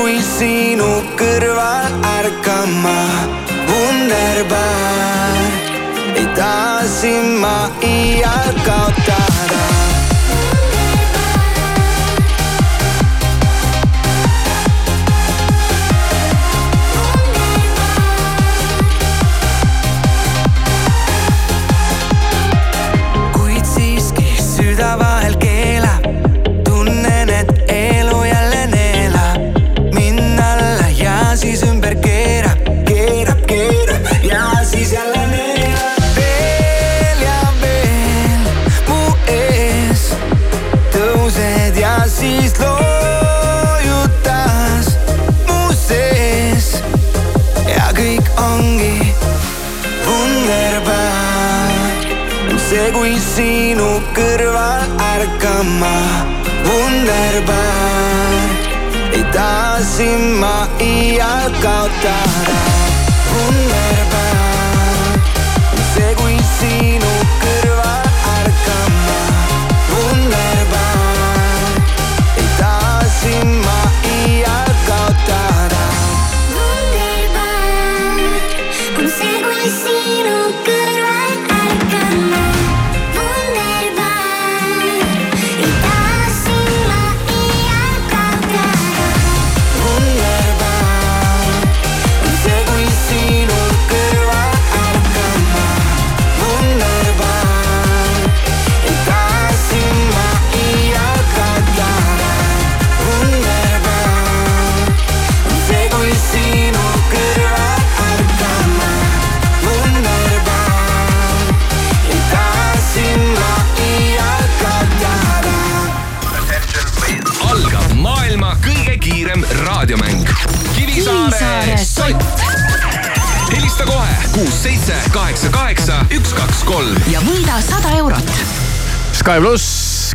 [0.04, 3.00] Kui sinu kõrval ärkan ma,
[3.70, 5.40] wunderbar.
[6.20, 9.23] ei taha sind ma iial kaotada.
[53.34, 55.96] Sinu kõrval ärkan ma,
[56.68, 58.46] wunderbar.
[59.18, 62.62] ei taha sind ma iial kaotada,
[63.34, 64.03] wunderbar.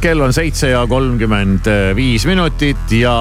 [0.09, 3.13] Kell on seitse ja kolmkümmend viis minutit ja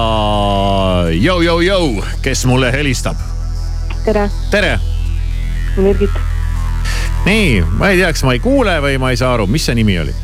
[1.12, 3.18] jõu-jõu-jõu, kes mulle helistab?
[4.06, 4.70] tere, tere,
[5.76, 6.16] Birgit,
[7.26, 9.76] nii, ma ei tea, kas ma ei kuule või ma ei saa aru, mis see
[9.76, 10.14] nimi oli?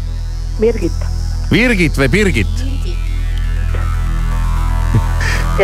[0.56, 1.04] Birgit,
[1.52, 2.64] Virgit või Birgit?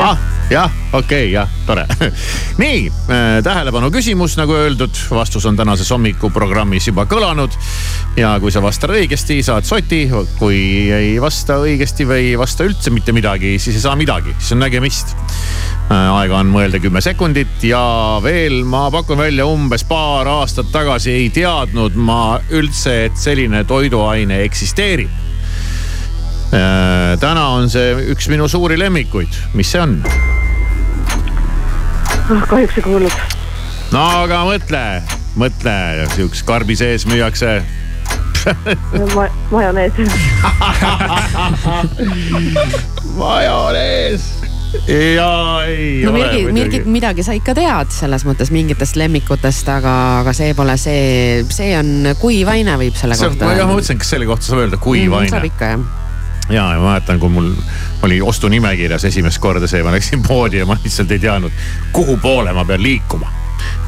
[0.05, 0.21] ah,
[0.53, 1.87] jah, okei okay,, jah, tore.
[2.63, 7.55] nii äh,, tähelepanu küsimus, nagu öeldud, vastus on tänases hommikuprogrammis juba kõlanud.
[8.19, 10.03] ja kui sa vastad õigesti, saad soti,
[10.39, 14.57] kui ei vasta õigesti või ei vasta üldse mitte midagi, siis ei saa midagi, siis
[14.57, 15.17] on nägemist.
[15.91, 17.83] aega on mõelda kümme sekundit ja
[18.23, 24.43] veel ma pakun välja umbes paar aastat tagasi ei teadnud ma üldse, et selline toiduaine
[24.47, 25.31] eksisteerib
[26.51, 30.01] Äh, täna on see üks minu suuri lemmikuid, mis see on?
[32.31, 33.21] Ah, kahjuks ei kuulnud.
[33.91, 34.85] no aga mõtle,
[35.41, 35.77] mõtle,
[36.15, 37.59] sihukese karbi sees müüakse
[39.15, 39.93] ma, majonees.
[43.21, 44.29] majonees.
[44.87, 45.31] ja
[45.67, 46.83] ei no ole Mirgi, muidugi.
[46.87, 52.13] midagi sa ikka tead selles mõttes mingitest lemmikutest, aga, aga see pole see, see on
[52.21, 55.51] kuivaine võib selle see, kohta jah, ma mõtlesin, kas selle kohta saab öelda kuivaine saab.
[55.51, 55.89] ikka jah.
[56.51, 57.53] ja, ja ma mäletan, kui mul
[58.03, 62.53] oli ostunimekirjas esimest korda see, ma läksin poodi ja ma lihtsalt ei teadnud, kuhu poole
[62.57, 63.33] ma pean liikuma.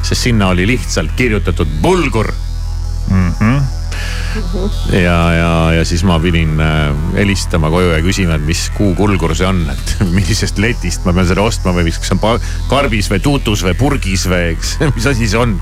[0.01, 2.33] sest sinna oli lihtsalt kirjutatud bulgur
[3.09, 3.31] mm.
[3.39, 3.61] -hmm.
[4.93, 9.35] ja, ja, ja siis ma pidin äh, helistama koju ja küsima, et mis kuu kulgur
[9.35, 12.39] see on, et millisest letist ma pean selle ostma või mis, kas see on
[12.69, 15.59] karbis või tuutus või purgis või eks, mis asi see on.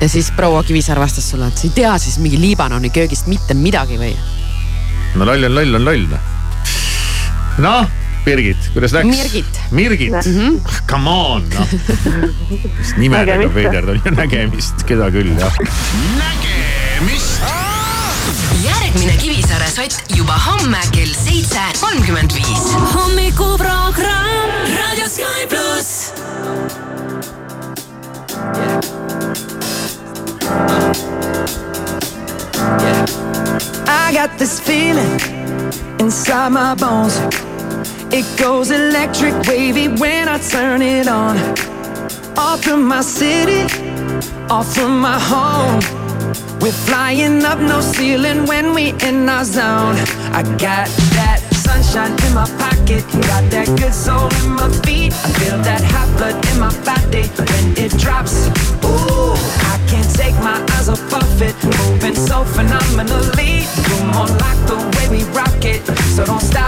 [0.00, 3.54] ja siis proua Kivisaar vastas sulle, et sa ei tea siis mingi Liibanoni köögist mitte
[3.54, 4.14] midagi või?
[5.14, 6.06] No loll on loll on loll.
[7.58, 7.86] noh,
[8.24, 9.06] Birgit, kuidas läks?
[9.08, 9.60] Mirgit.
[9.70, 10.60] Mirgit mm, -hmm.
[10.90, 11.66] come on noh.
[12.96, 13.54] nimedega Nägemist.
[13.54, 15.52] veiderdad ja nägemist, keda küll jah.
[16.18, 17.42] nägemist.
[18.64, 22.72] järgmine Kivisaare sott juba homme kell seitse kolmkümmend viis.
[22.94, 26.12] hommikuprogramm Raadio Sky pluss.
[33.86, 35.12] I got this feeling
[36.00, 37.16] inside my bones.
[38.12, 41.36] It goes electric wavy when I turn it on.
[42.36, 43.62] Off from my city,
[44.50, 45.80] off from my home.
[46.60, 49.96] We're flying up no ceiling when we in our zone.
[50.32, 55.12] I got that sunshine in my pocket, got that good soul in my feet.
[55.12, 58.46] I feel that hot blood in my body when it drops.
[58.84, 59.21] Ooh,
[60.22, 63.66] take my eyes off of it, moving so phenomenally.
[63.88, 65.82] You're more like the way we rock it,
[66.14, 66.61] so don't stop.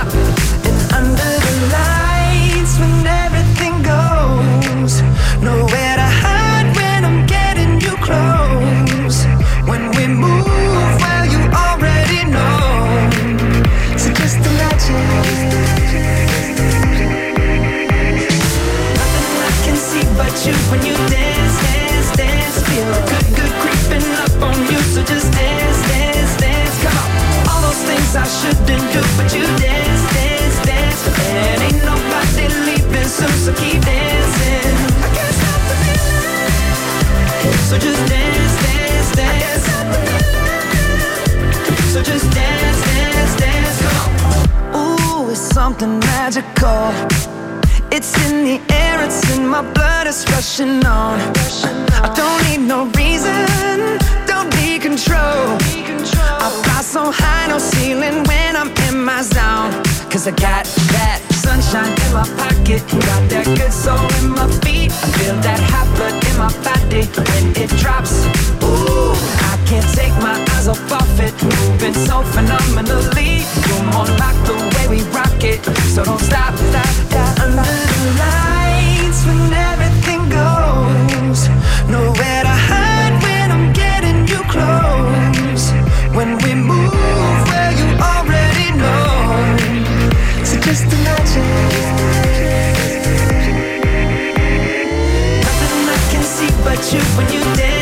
[45.65, 46.93] Something magical.
[47.91, 51.17] It's in the air, it's in my blood, it's rushing on.
[52.07, 53.41] I don't need no reason,
[54.27, 55.57] don't need control.
[56.45, 59.73] I fly so high, no ceiling when I'm in my zone.
[60.13, 60.65] Cause I got
[60.97, 64.93] that sunshine in my pocket, got that good soul in my feet.
[65.05, 68.13] I feel that hot blood in my body when it drops.
[68.69, 73.45] Ooh, can't take my eyes off of it, moving so phenomenally.
[73.67, 77.41] You're more like the way we rock it, so don't stop, stop, stop.
[77.41, 81.49] Under the lights when everything goes,
[81.89, 85.73] nowhere to hide when I'm getting you close.
[86.17, 86.93] When we move
[87.49, 89.57] where you already know,
[90.45, 91.49] so just imagine.
[95.47, 97.74] Nothing I can see but you when you dance,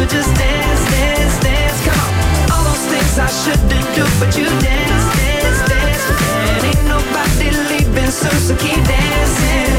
[0.00, 1.84] so just dance, dance, dance.
[1.84, 6.04] Come on, all those things I shouldn't do, but you dance, dance, dance.
[6.56, 9.69] And ain't nobody leaving soon, so keep dancing.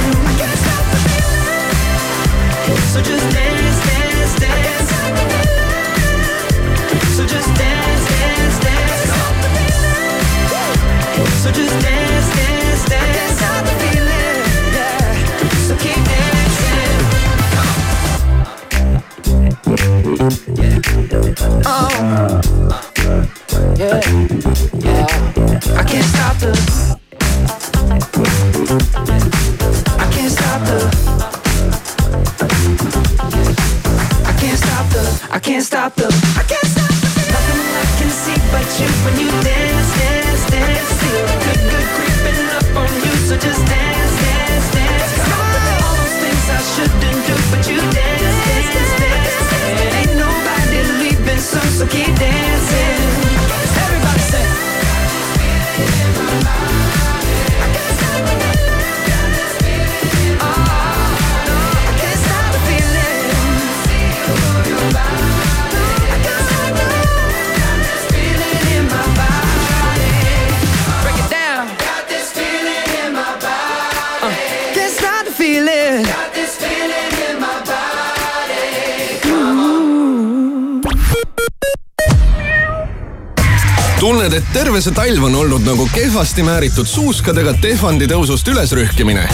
[84.72, 89.26] Terve see talv on olnud nagu kehvasti määritud suuskadega Tehvandi tõusust ülesrühkimine?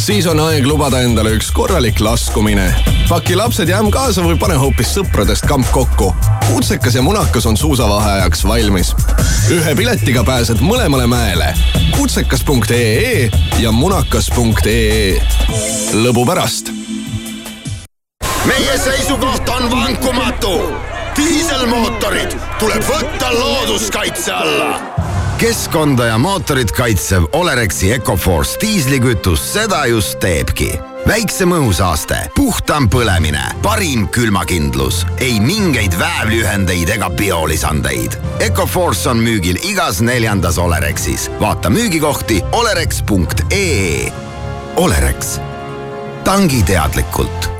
[0.00, 2.70] siis on aeg lubada endale üks korralik laskumine.
[3.10, 6.08] paki lapsed ja ämm kaasa või pane hoopis sõpradest kamp kokku.
[6.46, 8.94] kutsekas ja munakas on suusavaheajaks valmis.
[9.52, 11.52] ühe piletiga pääsed mõlemale mäele.
[11.98, 13.28] kutsekas.ee
[13.60, 15.20] ja munakas.ee.
[16.00, 16.72] lõbu pärast
[18.48, 20.56] meie seisukoht on vankumatu.
[21.16, 24.80] Diiselmootorid tuleb võtta looduskaitse alla.
[25.38, 30.72] keskkonda ja mootorit kaitsev Olerexi Ecoforce diislikütus seda just teebki
[31.06, 38.16] väiksem õhusaaste, puhtam põlemine, parim külmakindlus, ei mingeid väävlühendeid ega biolisandeid.
[38.40, 41.30] Ecoforce on müügil igas neljandas Olerexis.
[41.40, 44.12] vaata müügikohti olerex.ee.
[44.76, 45.38] Olerex,
[46.24, 47.51] tangi teadlikult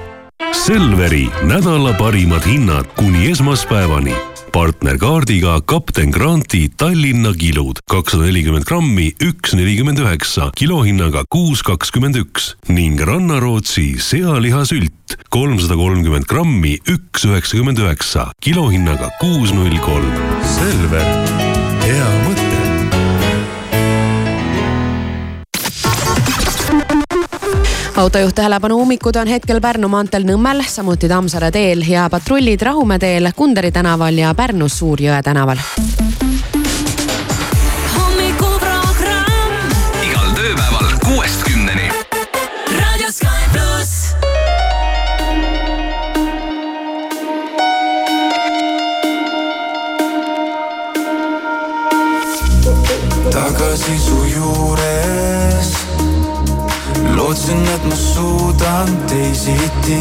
[0.50, 4.14] Selveri nädala parimad hinnad kuni esmaspäevani.
[4.52, 12.52] partnerkaardiga kapten Granti Tallinna kilud kakssada nelikümmend grammi, üks nelikümmend üheksa, kilohinnaga kuus kakskümmend üks
[12.68, 20.12] ning Rannarootsi sealihasült kolmsada kolmkümmend grammi, üks üheksakümmend üheksa, kilohinnaga kuus null kolm.
[20.44, 21.08] Selver,
[28.02, 33.30] autojuht tähelepanu, ummikud on hetkel Pärnu maanteel Nõmmel, samuti Tammsaare teel ja patrullid Rahumäe teel,
[33.36, 35.62] Kunderi tänaval ja Pärnus Suur-Jõe tänaval.
[58.72, 60.00] Suudan teisiti,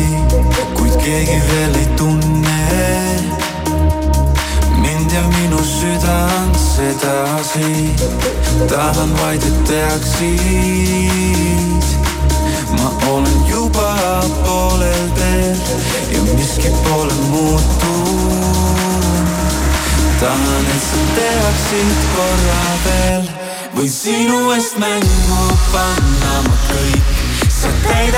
[0.78, 2.60] kuid keegi veel ei tunne
[4.78, 7.96] mind ja minu südant sedasi.
[8.70, 10.40] tahan vaid, et teaksid,
[12.78, 15.58] ma olen juba poolel teel
[16.12, 18.46] ja miski pole muutunud.
[20.20, 23.26] tahan, et sa teaksid korra veel,
[23.76, 27.06] võin sinu eest mängu panna ma kõik.
[27.62, 28.11] sa täidad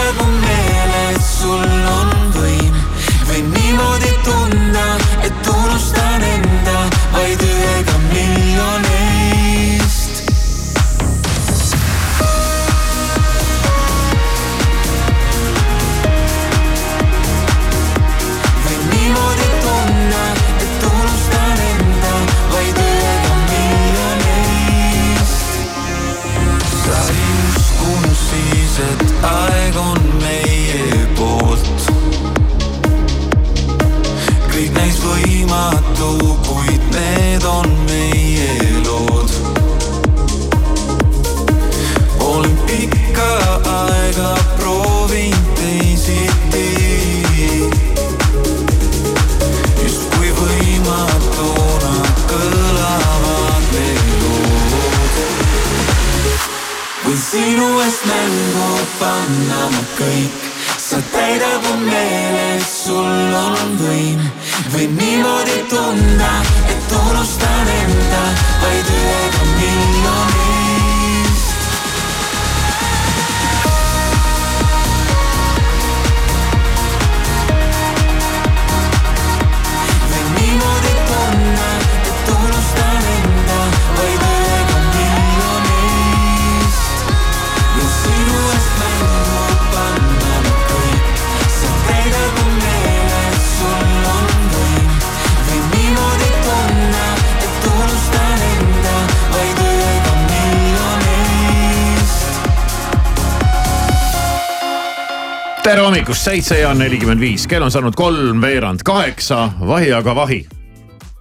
[106.13, 110.45] hommikust, seitse ja nelikümmend viis, kell on saanud kolmveerand kaheksa, vahi aga vahi.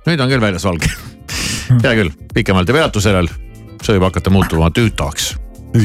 [0.06, 0.90] nüüd on küll väljas valge.
[1.82, 3.28] hea küll, pikemalt ja peatusel,
[3.82, 5.36] see võib hakata muutuma tüütaks.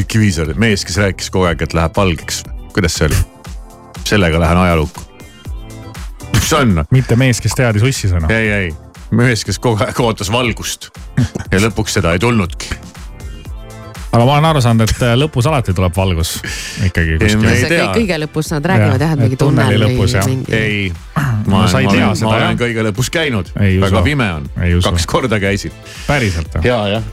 [0.08, 2.44] Kivisaar, mees, kes rääkis kogu aeg, et läheb valgeks,
[2.74, 3.22] kuidas see oli?
[4.04, 5.02] sellega lähen ajalukku.
[6.34, 6.84] mis see on?
[6.92, 8.28] mitte mees, kes teadis ussisõna.
[8.34, 8.76] ei, ei,
[9.12, 10.90] mees, kes kogu aeg ootas valgust
[11.52, 12.76] ja lõpuks seda ei tulnudki.
[14.12, 16.38] Aga ma olen aru saanud, et äh, lõpus alati tuleb valgus
[16.88, 17.74] ikkagi kuskil.
[17.96, 20.28] kõige lõpus nad räägivad jah, et mingi tunneli tunnel lõpus, jah.
[20.28, 20.54] või mingi.
[20.56, 20.92] ei,
[21.48, 24.30] No ma, sa ei ma, tea olen, seda, ma olen kõige lõpus käinud, väga pime
[24.36, 24.48] on
[24.84, 25.76] kaks korda käisin.
[26.08, 26.68] päriselt või?
[26.68, 27.10] ja, jah.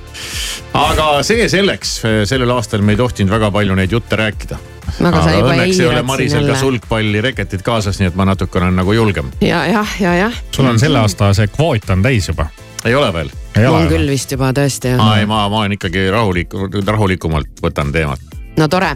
[0.80, 1.96] aga see selleks,
[2.30, 4.58] sellel aastal me ei tohtinud väga palju neid jutte rääkida.
[4.94, 8.76] Aga sa juba õnneks ei ole Marisel ka sulgpallireketid kaasas, nii et ma natuke olen
[8.78, 9.32] nagu julgem.
[9.42, 10.42] ja, jah, ja, jah.
[10.54, 12.50] sul on selle aasta see kvoot on täis juba.
[12.84, 13.32] ei ole veel?
[13.62, 16.54] On küll vist juba tõesti ei, ma, ma olen ikkagi rahulik,
[16.86, 18.20] rahulikumalt võtan teemat.
[18.58, 18.94] no tore.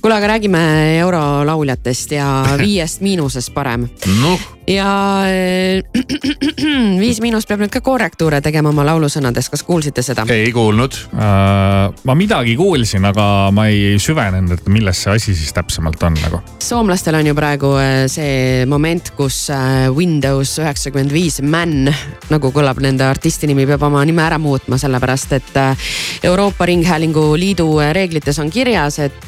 [0.00, 0.62] kuule, aga räägime
[1.00, 2.28] eurolauljatest ja
[2.58, 3.88] Viiest Miinusest parem.
[4.20, 5.82] noh, ja eh,
[7.02, 10.24] Viis Miinus peab nüüd ka korrektuure tegema oma laulusõnades, kas kuulsite seda?
[10.32, 10.96] ei kuulnud.
[11.14, 16.16] Äh, ma midagi kuulsin, aga ma ei süvenenud, et milles see asi siis täpsemalt on
[16.22, 16.40] nagu.
[16.64, 21.90] soomlastel on ju praegu eh, see moment, kus eh, Windows üheksakümmend viis Man,
[22.32, 25.88] nagu kõlab nende artisti nimi, peab oma nime ära muutma, sellepärast et eh,
[26.30, 29.26] Euroopa Ringhäälingu Liidu reeglites on kirjas, et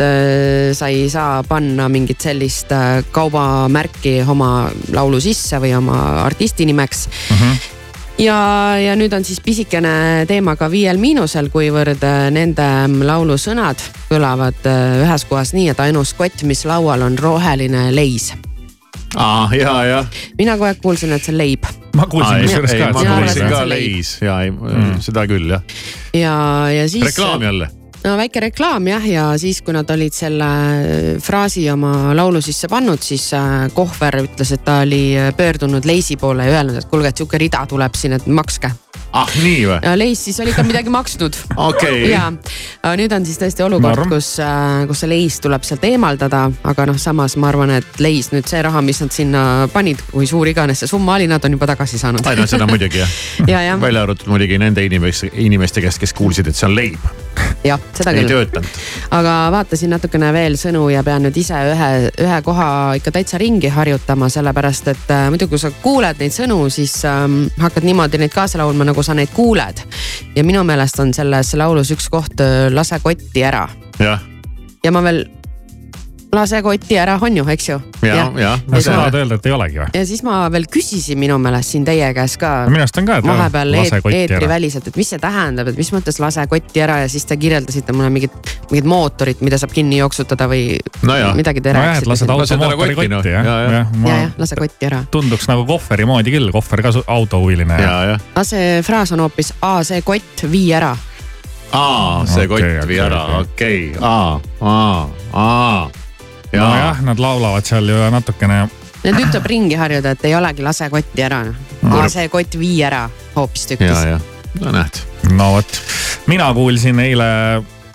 [0.77, 2.71] sa ei saa panna mingit sellist
[3.13, 4.51] kaubamärki oma
[4.95, 5.26] laulu sisse
[5.61, 7.09] või oma artisti nimeks
[8.19, 8.37] ja,
[8.81, 12.67] ja nüüd on siis pisikene teema ka Viiel Miinusel, kuivõrd äh, nende
[13.05, 18.33] laulu sõnad kõlavad äh, ühes kohas nii, et ainus kott, mis laual on roheline leis.
[19.17, 20.05] aa, ja, ja.
[20.39, 21.67] mina kogu aeg kuulsin, et see on leib
[21.97, 25.01] ma kuulsin kusjuures ka, ma et Mina kuulsin ka leis ja ei, Mm.
[25.01, 25.63] seda küll jah.
[26.15, 26.37] ja,
[26.73, 27.05] ja siis.
[27.05, 27.69] reklaam jälle.
[28.07, 30.49] No väike reklaam jah, ja siis, kui nad olid selle
[31.23, 36.17] fraasi oma laulu sisse pannud, siis äh, Kohver ütles, et ta oli äh, pöördunud Leisi
[36.21, 38.71] poole ja öelnud, et kuulge, et sihuke rida tuleb siin, et makske.
[39.17, 39.79] ah nii või?
[39.83, 41.39] ja Leis siis oli ka midagi maksnud
[41.69, 42.29] okei ja,
[42.99, 44.33] nüüd on siis tõesti olukord, kus,
[44.89, 48.63] kus see leis tuleb sealt eemaldada, aga noh, samas ma arvan, et leis nüüd see
[48.67, 49.43] raha, mis nad sinna
[49.73, 52.27] panid, kui suur iganes see summa oli, nad on juba tagasi saanud.
[52.27, 53.21] ei no seda muidugi jah.
[53.53, 57.15] ja, jah, välja arvatud muidugi nende inimeste, inimeste käest, kes kuulsid, et see on leib,
[57.67, 58.33] jah, seda ei küll.
[58.35, 58.81] töötanud.
[59.17, 61.91] aga vaatasin natukene veel sõnu ja pean nüüd ise ühe,
[62.27, 66.61] ühe koha ikka täitsa ringi harjutama, sellepärast et äh, muidu, kui sa kuuled neid sõnu,
[66.73, 69.83] siis ähm, hakkad niimoodi neid kaasa laulma, nagu sa neid kuuled.
[70.37, 73.67] ja minu meelest on selles laulus üks koht äh, Lase kotti ära
[74.03, 74.23] jah,
[74.85, 75.25] ja ma veel,
[76.35, 77.77] lase kotti ära, on ju, eks ju.
[78.03, 78.59] ja, ja.
[78.69, 79.87] no sa tahad öelda, et ei olegi või?
[79.95, 83.19] ja siis ma veel küsisin minu meelest siin teie käest ka minu arust on ka,
[83.23, 87.25] et vahepeal eetriväliselt, et mis see tähendab, et mis mõttes lase kotti ära ja siis
[87.29, 88.35] te kirjeldasite mulle mingit,
[88.71, 91.35] mingit mootorit, mida saab kinni jooksutada või Nojah.
[91.39, 92.33] midagi te nojah, et lased rääkisite.
[92.33, 93.23] auto Lased ära mootori kotti, noh.
[93.23, 93.71] kotti jah, Ja, ja.
[93.71, 95.03] jah, ja, jah, lase kotti ära.
[95.11, 98.17] tunduks nagu kohveri moodi küll, kohver ka autohuviline ja, ja.
[98.17, 98.19] ja.
[98.35, 100.97] aga see fraas on hoopis, aa see kott, vii ära.
[101.73, 103.93] aa, see Okei, kott vii ära, okei.
[103.93, 105.87] okei, aa, aa, aa.
[106.61, 108.67] nojah, nad laulavad seal ju natukene,
[109.07, 111.45] Need ütleb ringi harjuda, et ei olegi lase kotti ära.
[111.87, 114.05] aa see kott, vii ära ja, hoopistükkis.
[114.09, 114.19] ja,
[114.61, 115.01] no näed.
[115.31, 115.81] no vot.
[116.27, 117.29] mina kuulsin eile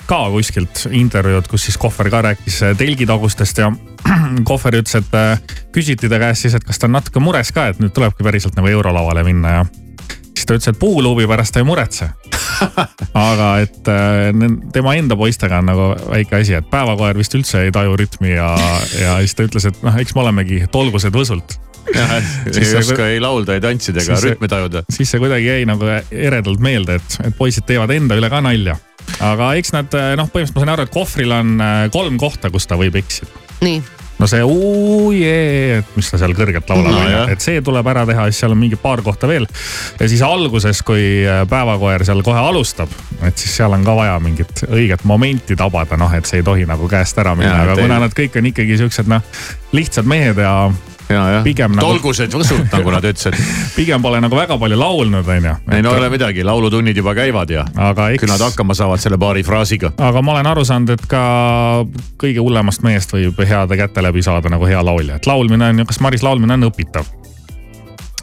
[0.06, 3.72] ka kuskilt intervjuud, kus siis Kohver ka rääkis telgitagustest ja
[4.50, 7.68] Kohver ütles, et äh, küsiti ta käest siis, et kas ta on natuke mures ka,
[7.72, 9.66] et nüüd tulebki päriselt nagu eurolavale minna ja
[10.42, 12.10] siis ta ütles, et puuluubi pärast ta ei muretse.
[13.18, 14.30] aga et äh,
[14.74, 18.52] tema enda poistega on nagu väike asi, et päevakoer vist üldse ei taju rütmi ja,
[19.00, 21.58] ja siis ta ütles, et noh, eks me olemegi tolgused võsult.
[21.96, 22.14] jah,
[22.46, 24.84] Siis ei see- oska ei laulda, ei tantsida ega rütmi tajuda.
[24.90, 28.78] siis see kuidagi jäi nagu eredalt meelde, et, et poisid teevad enda üle ka nalja.
[29.22, 32.70] aga eks nad noh, põhimõtteliselt ma sain aru, et kohvril on äh, kolm kohta, kus
[32.70, 33.30] ta võib eksida.
[33.66, 33.82] nii,
[34.22, 38.28] no see uujee, et mis ta seal kõrgelt laulab No et see tuleb ära teha,
[38.30, 39.48] siis seal on mingi paar kohta veel.
[40.00, 42.94] ja siis alguses, kui äh, päevakoer seal kohe alustab,
[43.26, 46.68] et siis seal on ka vaja mingit õiget momenti tabada, noh, et see ei tohi
[46.70, 49.26] nagu käest ära minna, aga kuna nad kõik on ikkagi siuksed noh,
[49.76, 50.56] lihtsad mehed ja.
[51.46, 51.88] Pigem nagu.
[51.88, 53.38] tolgused võsud, nagu nad ütlesid.
[53.76, 55.56] pigem pole nagu väga palju laulnud, onju.
[55.72, 58.24] ei no ei ole midagi, laulutunnid juba käivad ja aga eks...
[58.24, 59.94] küll nad hakkama saavad selle paari fraasiga.
[59.98, 61.24] aga ma olen aru saanud, et ka
[62.22, 65.90] kõige hullemast mehest võib heade käte läbi saada nagu hea laulja, et laulmine on ju,
[65.90, 67.10] kas Maris, laulmine on õpitav?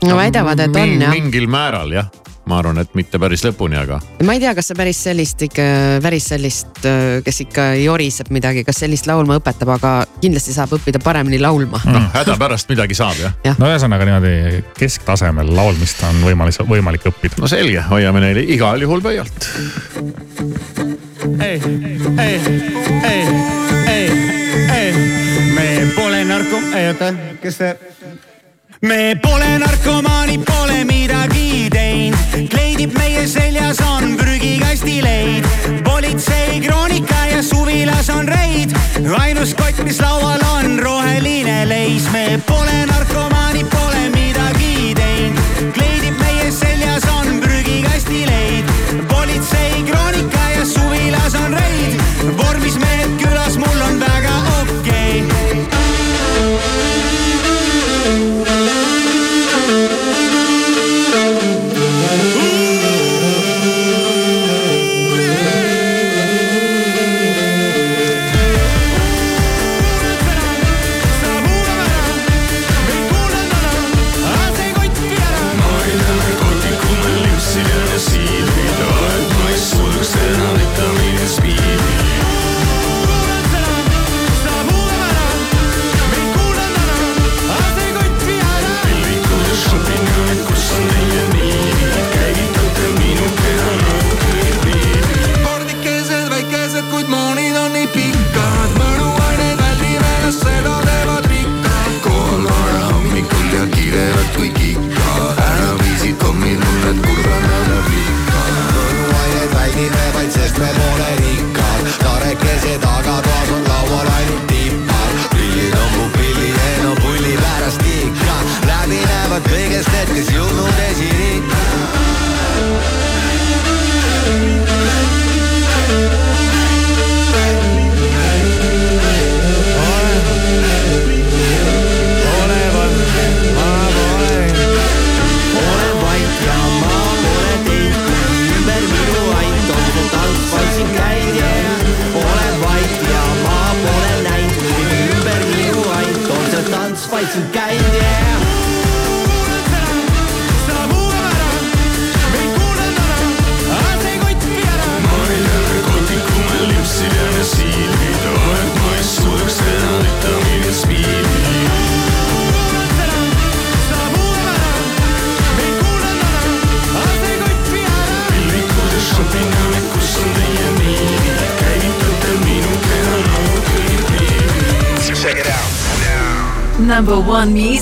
[0.04, 1.14] no väidavad, et on jah.
[1.14, 2.10] mingil määral jah,
[2.48, 5.66] ma arvan, et mitte päris lõpuni, aga ma ei tea, kas sa päris sellist ikka,
[6.04, 6.80] päris sellist,
[7.24, 9.92] kes ikka joriseb midagi, kas sellist laulma õpetab, aga
[10.22, 11.92] kindlasti saab õppida paremini laulma Mm.
[11.94, 17.38] noh, hädapärast midagi saab jah no ühesõnaga niimoodi kesktasemel laulmist on võimalik, võimalik õppida.
[17.40, 19.48] no selge, hoiame neile igal juhul pöialt.
[21.40, 21.60] ei,
[22.18, 22.40] ei,
[23.08, 23.22] ei,
[23.92, 24.10] ei,
[24.78, 24.92] ei,
[25.54, 27.76] me pole narko, oota, kes see?
[28.82, 35.46] Me pole narkomaanid, pole midagi teinud, kleidib meie seljas on prügikasti leid,
[35.84, 38.74] politsei kroonika ja suvilas on reid,
[39.18, 46.50] ainus kott, mis laual on roheline leis, me pole narkomaanid, pole midagi teinud, kleidib meie
[46.54, 48.74] seljas on prügikasti leid,
[49.10, 50.37] politsei kroonika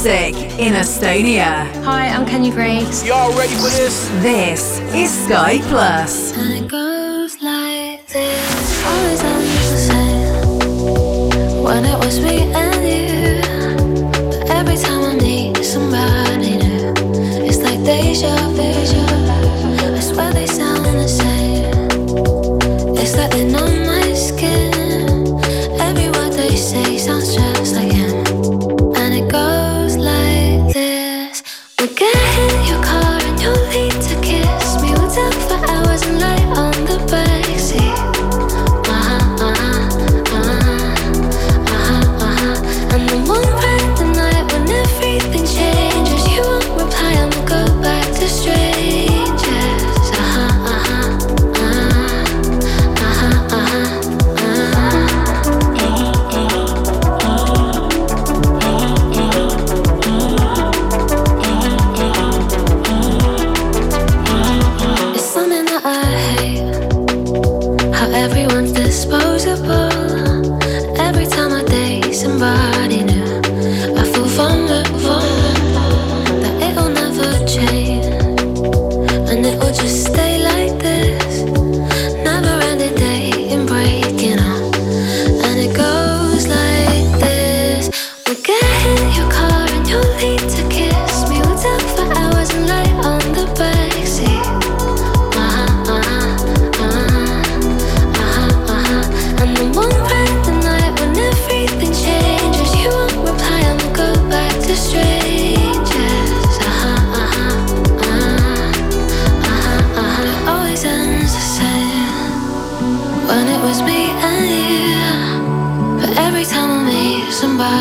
[0.07, 1.67] music in Estonia.
[1.85, 3.05] Hi, I'm Kenny Grace.
[3.05, 4.09] Y'all ready for this?
[4.23, 6.33] This is Sky Plus.
[6.37, 8.85] And it goes like this.
[8.87, 11.63] Always on the same.
[11.65, 13.41] When it was me and you.
[14.31, 16.95] But every time I need somebody new,
[17.45, 18.76] it's like deja vu.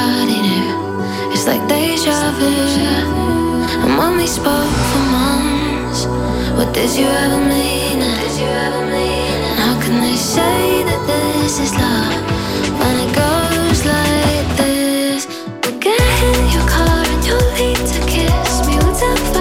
[0.05, 2.51] Somebody new, it's like deja vu.
[3.83, 6.05] And when we spoke for months,
[6.57, 8.01] what did you ever mean?
[9.47, 12.21] And how can they say that this is love
[12.79, 15.27] when it goes like this?
[15.63, 15.99] We'll get
[16.33, 18.77] in your car and you'll leave to kiss me.
[18.77, 19.34] We'll talk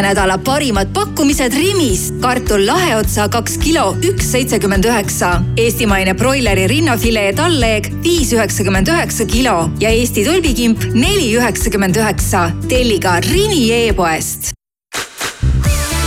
[0.00, 2.12] selle nädala parimad pakkumised Rimis.
[2.20, 5.42] kartul laheotsa kaks kilo, üks seitsekümmend üheksa.
[5.56, 12.50] eestimaine broileri rinnafilee tallleeg viis üheksakümmend üheksa kilo ja Eesti tulbikimp neli üheksakümmend üheksa.
[12.68, 14.49] telli ka Rimi e-poest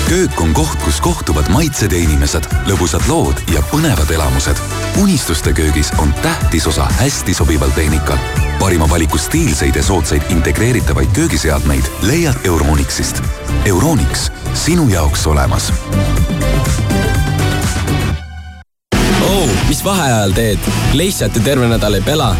[0.10, 4.58] köök on koht, kus kohtuvad maitsed ja inimesed, lõbusad lood ja põnevad elamused.
[5.01, 8.18] unistuste köögis on tähtis osa hästi sobival tehnikal.
[8.60, 13.24] parima valiku stiilseid ja soodsaid integreeritavaid köögiseadmeid leiad Euronixist.
[13.66, 15.74] Euronix, sinu jaoks olemas
[19.74, 20.59] mis vaheajal teed?
[20.93, 22.36] lihtsalt ju terve nädal ei pela.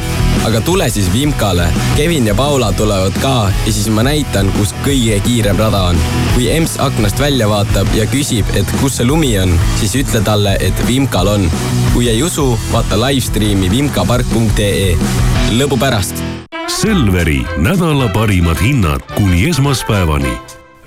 [0.46, 1.66] aga tule siis Vimkale.
[1.98, 5.98] Kevin ja Paula tulevad ka ja siis ma näitan, kus kõige kiirem rada on.
[6.36, 10.54] kui emps aknast välja vaatab ja küsib, et kus see lumi on, siis ütle talle,
[10.62, 11.50] et Vimkal on.
[11.96, 14.94] kui ei usu, vaata live-streami vimkapark.ee.
[15.58, 16.22] lõbu pärast.
[16.70, 20.38] Selveri nädala parimad hinnad kuni esmaspäevani.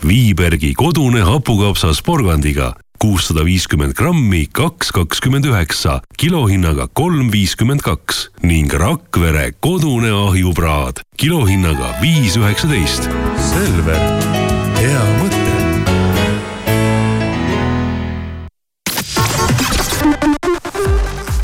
[0.06, 2.76] Viibergi kodune hapukapsas porgandiga
[3.06, 11.94] kuussada viiskümmend grammi, kaks kakskümmend üheksa, kilohinnaga kolm viiskümmend kaks ning Rakvere kodune ahjupraad kilohinnaga
[12.02, 13.06] viis üheksateist.
[13.52, 14.06] Selver,
[14.82, 15.35] hea mõte.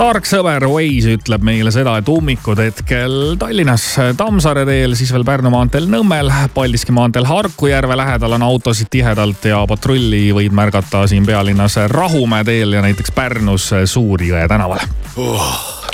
[0.03, 3.85] Tark sõber Waze ütleb meile seda, et ummikud hetkel Tallinnas
[4.19, 9.47] Tammsaare teel, siis veel Pärnu maanteel Nõmmel, Paldiski maanteel Harku järve lähedal on autosid tihedalt
[9.47, 14.83] ja patrulli võid märgata siin pealinnas Rahumäe teel ja näiteks Pärnus Suur-Jõe tänaval
[15.23, 15.47] oh,.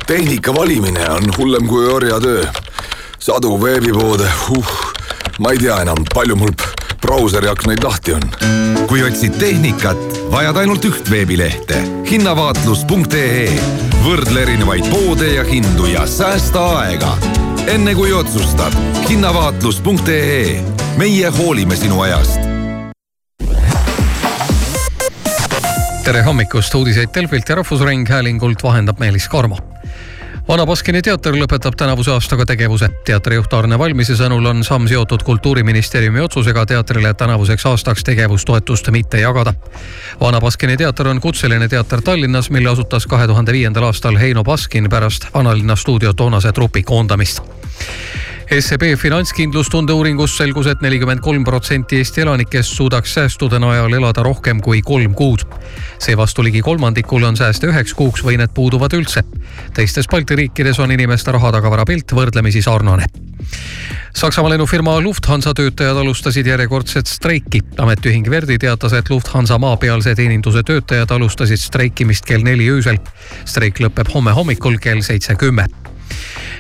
[0.09, 2.47] tehnika valimine on hullem kui orjatöö.
[3.19, 4.73] sadu veebipoode uh,,
[5.39, 6.51] ma ei tea enam, palju mul
[7.03, 8.25] brauseri aknaid lahti on.
[8.91, 9.99] kui otsid tehnikat,
[10.33, 11.79] vajad ainult üht veebilehte
[12.09, 13.47] hinnavaatlus.ee.
[14.03, 17.15] võrdle erinevaid poode ja hindu ja säästa aega.
[17.71, 18.75] enne kui otsustad,
[19.09, 20.61] hinnavaatlus.ee.
[20.99, 22.41] meie hoolime sinu ajast
[26.09, 29.59] tere hommikust, uudiseid Delfilt ja Rahvusringhäälingult vahendab Meelis Karmo
[30.49, 32.89] vana Baskini teater lõpetab tänavuse aastaga tegevuse.
[33.05, 39.55] teatrijuht Arne Valmise sõnul on samm seotud kultuuriministeeriumi otsusega teatrile tänavuseks aastaks tegevustoetust mitte jagada.
[40.21, 44.89] vana Baskini teater on kutseline teater Tallinnas, mille asutas kahe tuhande viiendal aastal Heino Baskin
[44.89, 47.43] pärast vanalinna stuudio toonase trupi koondamist
[48.49, 54.23] SEB finantskindlustunde uuringus selgus et, et nelikümmend kolm protsenti Eesti elanikest suudaks säästude najal elada
[54.25, 55.45] rohkem kui kolm kuud.
[56.01, 59.21] seevastu ligi kolmandikul on sääste üheks kuuks või need puuduvad üldse.
[59.77, 63.05] teistes Balti riikides on inimeste rahatagavara pilt võrdlemisi sarnane.
[64.17, 67.61] Saksamaa lennufirma Lufthansa töötajad alustasid järjekordset streiki.
[67.77, 72.97] ametiühing Verdi teatas, et Lufthansa maapealse teeninduse töötajad alustasid streikimist kell neli öösel.
[73.45, 75.69] streik lõpeb homme hommikul kell seitse kümme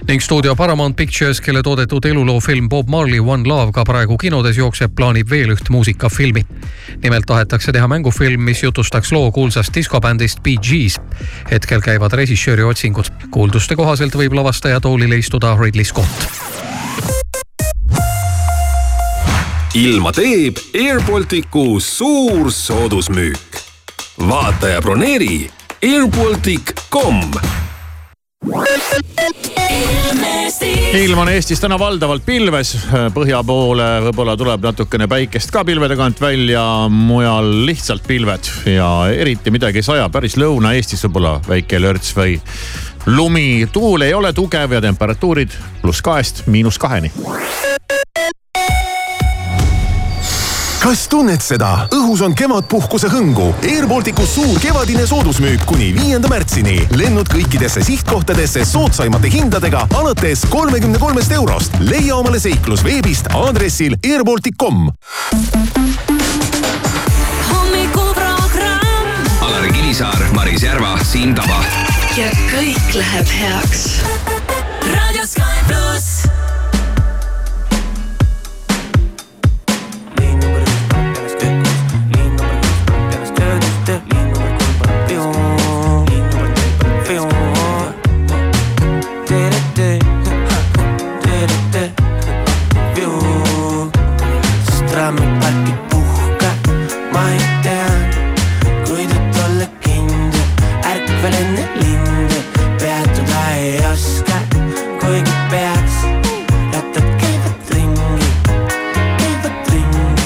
[0.07, 4.94] ning stuudio Paramount Pictures, kelle toodetud eluloofilm Bob Marley One Love ka praegu kinodes jookseb,
[4.94, 6.46] plaanib veel üht muusikafilmi.
[7.03, 11.01] nimelt tahetakse teha mängufilm, mis jutustaks loo kuulsast diskobändist Bee Gees.
[11.51, 13.11] hetkel käivad režissööri otsingud.
[13.30, 16.28] kuulduste kohaselt võib lavastaja toolile istuda Ridley Scott.
[19.74, 23.62] ilma teeb Air Balticu suur soodusmüük.
[24.18, 25.51] vaata ja broneeri
[25.82, 27.68] airbaltic.com
[30.99, 32.72] ilm on Eestis täna valdavalt pilves,
[33.14, 38.51] põhja poole võib-olla tuleb natukene päikest ka pilvede tagant välja, mujal lihtsalt pilved.
[38.72, 42.39] Ja eriti midagi ei saja, päris Lõuna-Eestis võib-olla väike lörts või
[43.07, 43.66] lumi.
[43.72, 47.12] tuul ei ole tugev ja temperatuurid pluss kahest miinus kaheni
[50.83, 51.89] kas tunned seda?
[51.95, 53.51] õhus on kevadpuhkuse hõngu.
[53.66, 56.79] Air Balticus suur kevadine soodusmüük kuni viienda märtsini.
[56.97, 61.72] lennud kõikidesse sihtkohtadesse soodsaimate hindadega alates kolmekümne kolmest eurost.
[61.81, 64.91] leia omale seiklus veebist aadressil airbaltic.com.
[67.51, 68.39] hommikuprogramm
[69.89, 71.64] Kivisaar, Maris Järva, Siim Taba.
[72.16, 73.87] ja kõik läheb heaks.
[74.85, 75.47] raadio Sky.